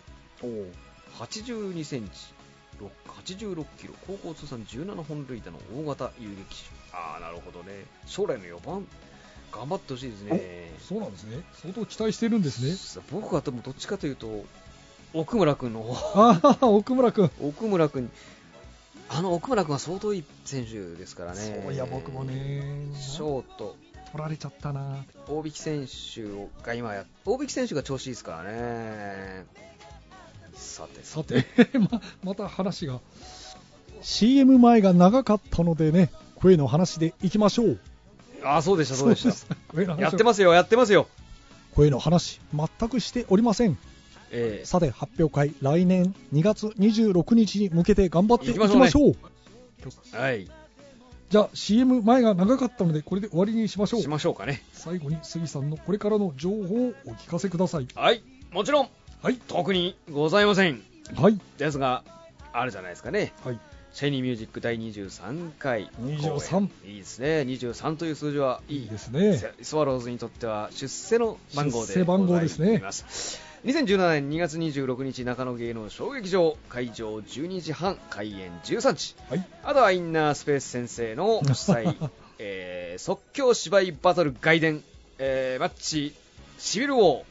[1.17, 2.33] 82センチ、
[3.07, 6.95] 86キロ、高校通算17本塁打の大型遊撃手。
[6.95, 7.85] ああ、なるほどね。
[8.05, 8.85] 将来の4番、
[9.51, 10.71] 頑張ってほしいですね。
[10.87, 11.43] そうなんですね。
[11.61, 12.73] 相当期待してるんですね。
[12.73, 14.45] さ僕はでもどっちかというと、
[15.13, 17.29] 奥村君の方、ああ、奥村君。
[17.41, 18.09] 奥村君、
[19.09, 21.61] あの奥村君は相当いい選手ですからね。
[21.63, 22.63] そういや、僕もね。
[22.97, 23.75] ショート、
[24.11, 25.03] 取られちゃったな。
[25.27, 26.23] 大引選手
[26.65, 29.45] が今や、大引選手が調子いいですからね。
[30.53, 31.45] さて、さて、
[31.91, 33.01] ままた話が
[34.01, 37.79] CM 前が長かったのでね声の話でいきましょう
[38.43, 39.55] ああ、そうでした、そうでした。
[39.67, 41.07] 声の話やってますよ、やってますよ。
[41.75, 43.77] 声の話全くしておりません
[44.31, 49.15] えさて発表会来年2月26日に向けて頑張っていきまし行きましょょう。
[50.15, 50.49] えはい、
[51.29, 54.01] じゃあ CM 前が長かったのでこれで終わりにしましょう。
[54.01, 54.63] しましょうかね。
[54.73, 57.87] 最後に杉さんのこれからの情報をお聞かせください。
[57.95, 58.89] はい、もちろん、
[59.21, 59.39] はい。
[59.47, 60.81] 特にございません。
[61.15, 61.39] はい。
[61.57, 62.03] ですが、
[62.53, 63.33] あるじゃないですかね。
[63.43, 63.59] はい。
[63.93, 65.89] シャイニーミュージック第23回。
[66.01, 67.27] 23公演いいですね。
[67.41, 68.89] 23という数字はいい。
[68.89, 69.37] ですね。
[69.37, 72.65] ススワローズにとっては出世の番号で出世番号ですね。
[72.67, 79.15] ございます2017年2月26日中野芸能小劇場会場12時半開演13時。
[79.29, 79.45] はい。
[79.63, 82.09] あとはインナースペース先生の 主催、
[82.39, 84.83] えー即興芝居バトル外伝、
[85.19, 86.15] えーマッチ
[86.57, 87.23] シビルウォー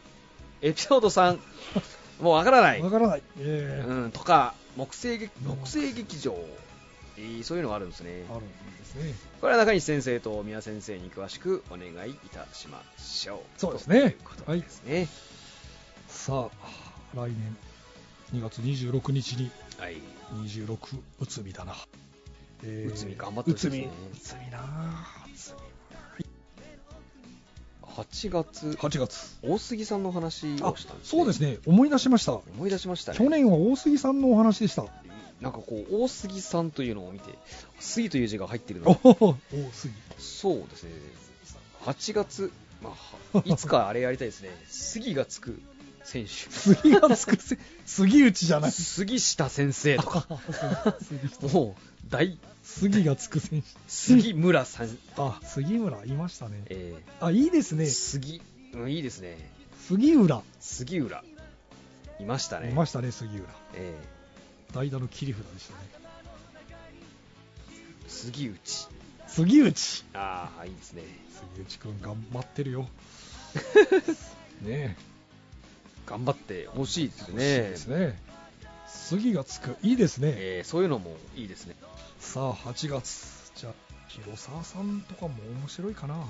[0.63, 1.39] エピソード3
[2.23, 2.83] もうわからない。
[2.83, 3.23] わ、からない。
[3.39, 3.89] えー。
[3.89, 6.37] うん、とか木星劇木星劇場、
[7.17, 8.25] えーそういうのがあるんですね。
[8.31, 9.15] あるんですね。
[9.41, 13.61] これは中西先生と宮先生に詳しくお願いいたしましょう。
[13.61, 14.01] そうですね。
[14.01, 15.09] ということですね。
[16.11, 17.57] さあ来年
[18.35, 19.97] 2月26日にはい。
[20.45, 20.77] 26
[21.21, 21.75] うつみだな、
[22.63, 23.91] え内海頑張ってほしいですね。
[24.13, 25.27] うつみうつみなあ。
[25.27, 25.55] うつ
[27.83, 28.67] 8月。
[28.67, 29.39] み、8月。
[29.43, 31.59] 大杉さんの話あをしたんです、そうですね。
[31.67, 32.35] 思い出しました。
[32.35, 33.19] 思い出しましたね。
[33.19, 34.85] 去年は大杉さんのお話でした。
[35.41, 37.39] なんかこう、大杉さんというのを見て、
[37.79, 39.37] 杉という字が入ってるおの大
[39.73, 39.95] 杉。
[40.19, 40.91] そうですね。
[41.83, 42.53] 8月、
[42.83, 42.95] ま
[43.33, 44.51] あ、はいつかあれやりたいですね。
[44.69, 45.61] 杉がつく
[46.05, 46.31] 選手。
[46.31, 48.73] 杉がつくせ杉内じゃない。
[48.73, 50.27] 杉下先生とか、
[51.39, 53.69] 杉もう、大、杉がつく選手。
[53.89, 56.63] 杉村さん、あ杉村いましたね。
[56.67, 57.87] えあいいですー、ね。
[57.87, 58.43] 杉、
[58.75, 59.37] うん、いいですね。
[59.89, 60.43] 杉浦。
[60.61, 61.25] 杉浦。
[62.19, 62.71] いましたね。
[62.71, 63.45] いましたね杉浦。
[63.75, 63.95] え
[64.73, 65.79] 代打の切り札でしたね。
[68.05, 68.89] え杉内。
[69.27, 70.05] 杉内。
[70.15, 71.03] ああいいですね。
[71.55, 72.89] 杉内くん頑張ってるよ。
[74.63, 74.97] ね
[76.11, 77.39] 頑張ってほしいですえね
[77.71, 78.19] ですね。
[78.89, 79.77] 杉がつく。
[79.83, 80.35] いいですね。
[80.37, 81.77] ええそういうのもいいですね。
[82.19, 83.73] さあ8月じゃあ
[84.09, 86.15] 広沢さんとかも面白いかな。
[86.15, 86.27] は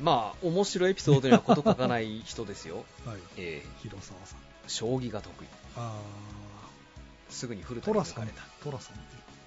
[0.00, 2.84] まあ面白いエピソードには事欠かない人ですよ。
[3.06, 3.10] い。
[3.36, 4.38] ええ広沢さん。
[4.66, 5.46] 将棋が得意。
[5.76, 5.96] あ
[7.30, 8.24] すぐに古あ田にトラさん。
[8.24, 8.96] 抜かれたトラさん。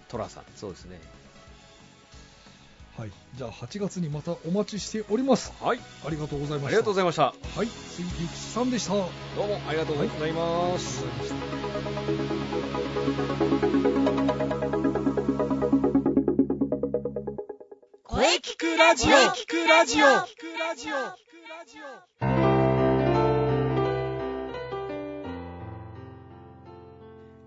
[0.08, 1.00] トラさんそうですね
[2.98, 3.12] はい。
[3.36, 5.54] じゃあ8月にまたお待ちしております。
[5.62, 5.80] はい。
[6.06, 6.68] ありがとうございました。
[6.68, 7.24] ありがとうございました。
[7.24, 7.34] は
[7.64, 7.68] い。
[7.68, 8.94] 杉吉さんでした。
[8.94, 9.00] ど
[9.44, 11.04] うもありがとうございます、
[18.04, 19.16] 声聞くラジオ。
[19.16, 20.06] 聞くラジオ。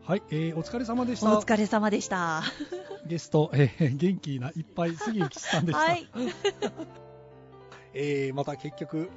[0.09, 1.39] はい、えーお疲れ様でした。
[1.39, 2.43] お疲れ様でした。
[3.09, 6.09] ゲスト、えー元気ないっぱい杉内さんでした、はい。
[7.95, 9.11] えーまた結局、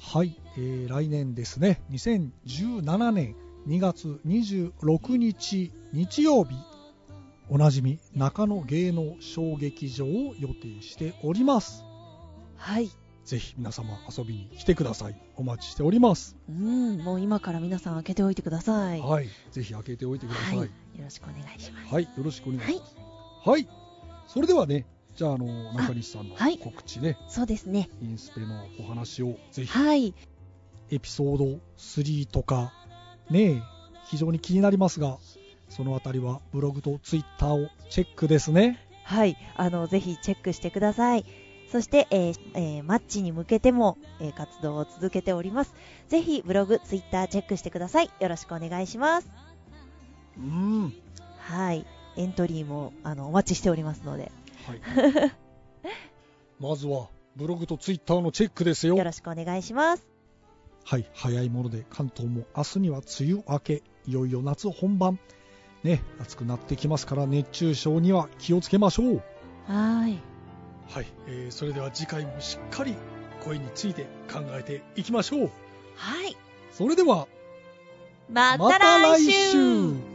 [0.00, 3.36] はい、えー来年ですね、2017年
[3.68, 6.54] 2月26日日曜日、
[7.50, 11.84] おなじみ中野芸能小劇場を予定しております。
[12.56, 12.88] はい。
[13.26, 15.22] ぜひ皆様遊びに来てください。
[15.36, 16.38] お待ちしております。
[16.48, 19.00] うん、もう今から皆さん開けておいてください。
[19.02, 20.56] はい、ぜひ開けておいてください。
[20.56, 21.94] ははいい、よろしくお願いします。
[21.94, 22.96] よろしくお願いします。
[23.46, 23.68] はい、
[24.26, 27.88] それではね、じゃあ、あの、中西さんのはい告知ね、そうですね。
[28.02, 30.14] インスペのお話をぜひはい。
[30.90, 32.72] エピソード3とか、
[33.30, 33.62] ねえ、
[34.06, 35.18] 非常に気になりますが、
[35.68, 38.78] そのあたりはブログとツイッターをチェックですね。
[39.04, 39.36] はい。
[39.56, 41.24] あの、ぜひチェックしてください。
[41.70, 45.74] そして、えーえーマッチに向けても、えー活動を続けております。
[46.08, 48.10] ぜひ、ブログ、ツイッターチェックしてください。
[48.20, 49.28] よろしくお願いします。
[50.36, 50.92] うん。
[51.38, 51.86] はい。
[52.16, 54.32] エントリーも、あの、お待ちしておりますので、
[54.66, 54.80] はい。
[56.60, 58.96] まずは、ブログとツイッターのチェックですよ。
[58.96, 60.06] よろしくお願いします。
[60.84, 65.18] はい、早いもので関東も明日には梅雨明け、いよいよ夏本番。
[65.82, 69.22] ね、暑くなってきますから熱中症には気をつけましょう。
[69.66, 70.18] はい。
[70.88, 72.94] はい、えーそれでは次回もしっかり
[73.42, 75.50] 声について考えていきましょう。
[75.96, 76.36] はい。
[76.72, 77.26] それでは、
[78.30, 80.13] ままた来週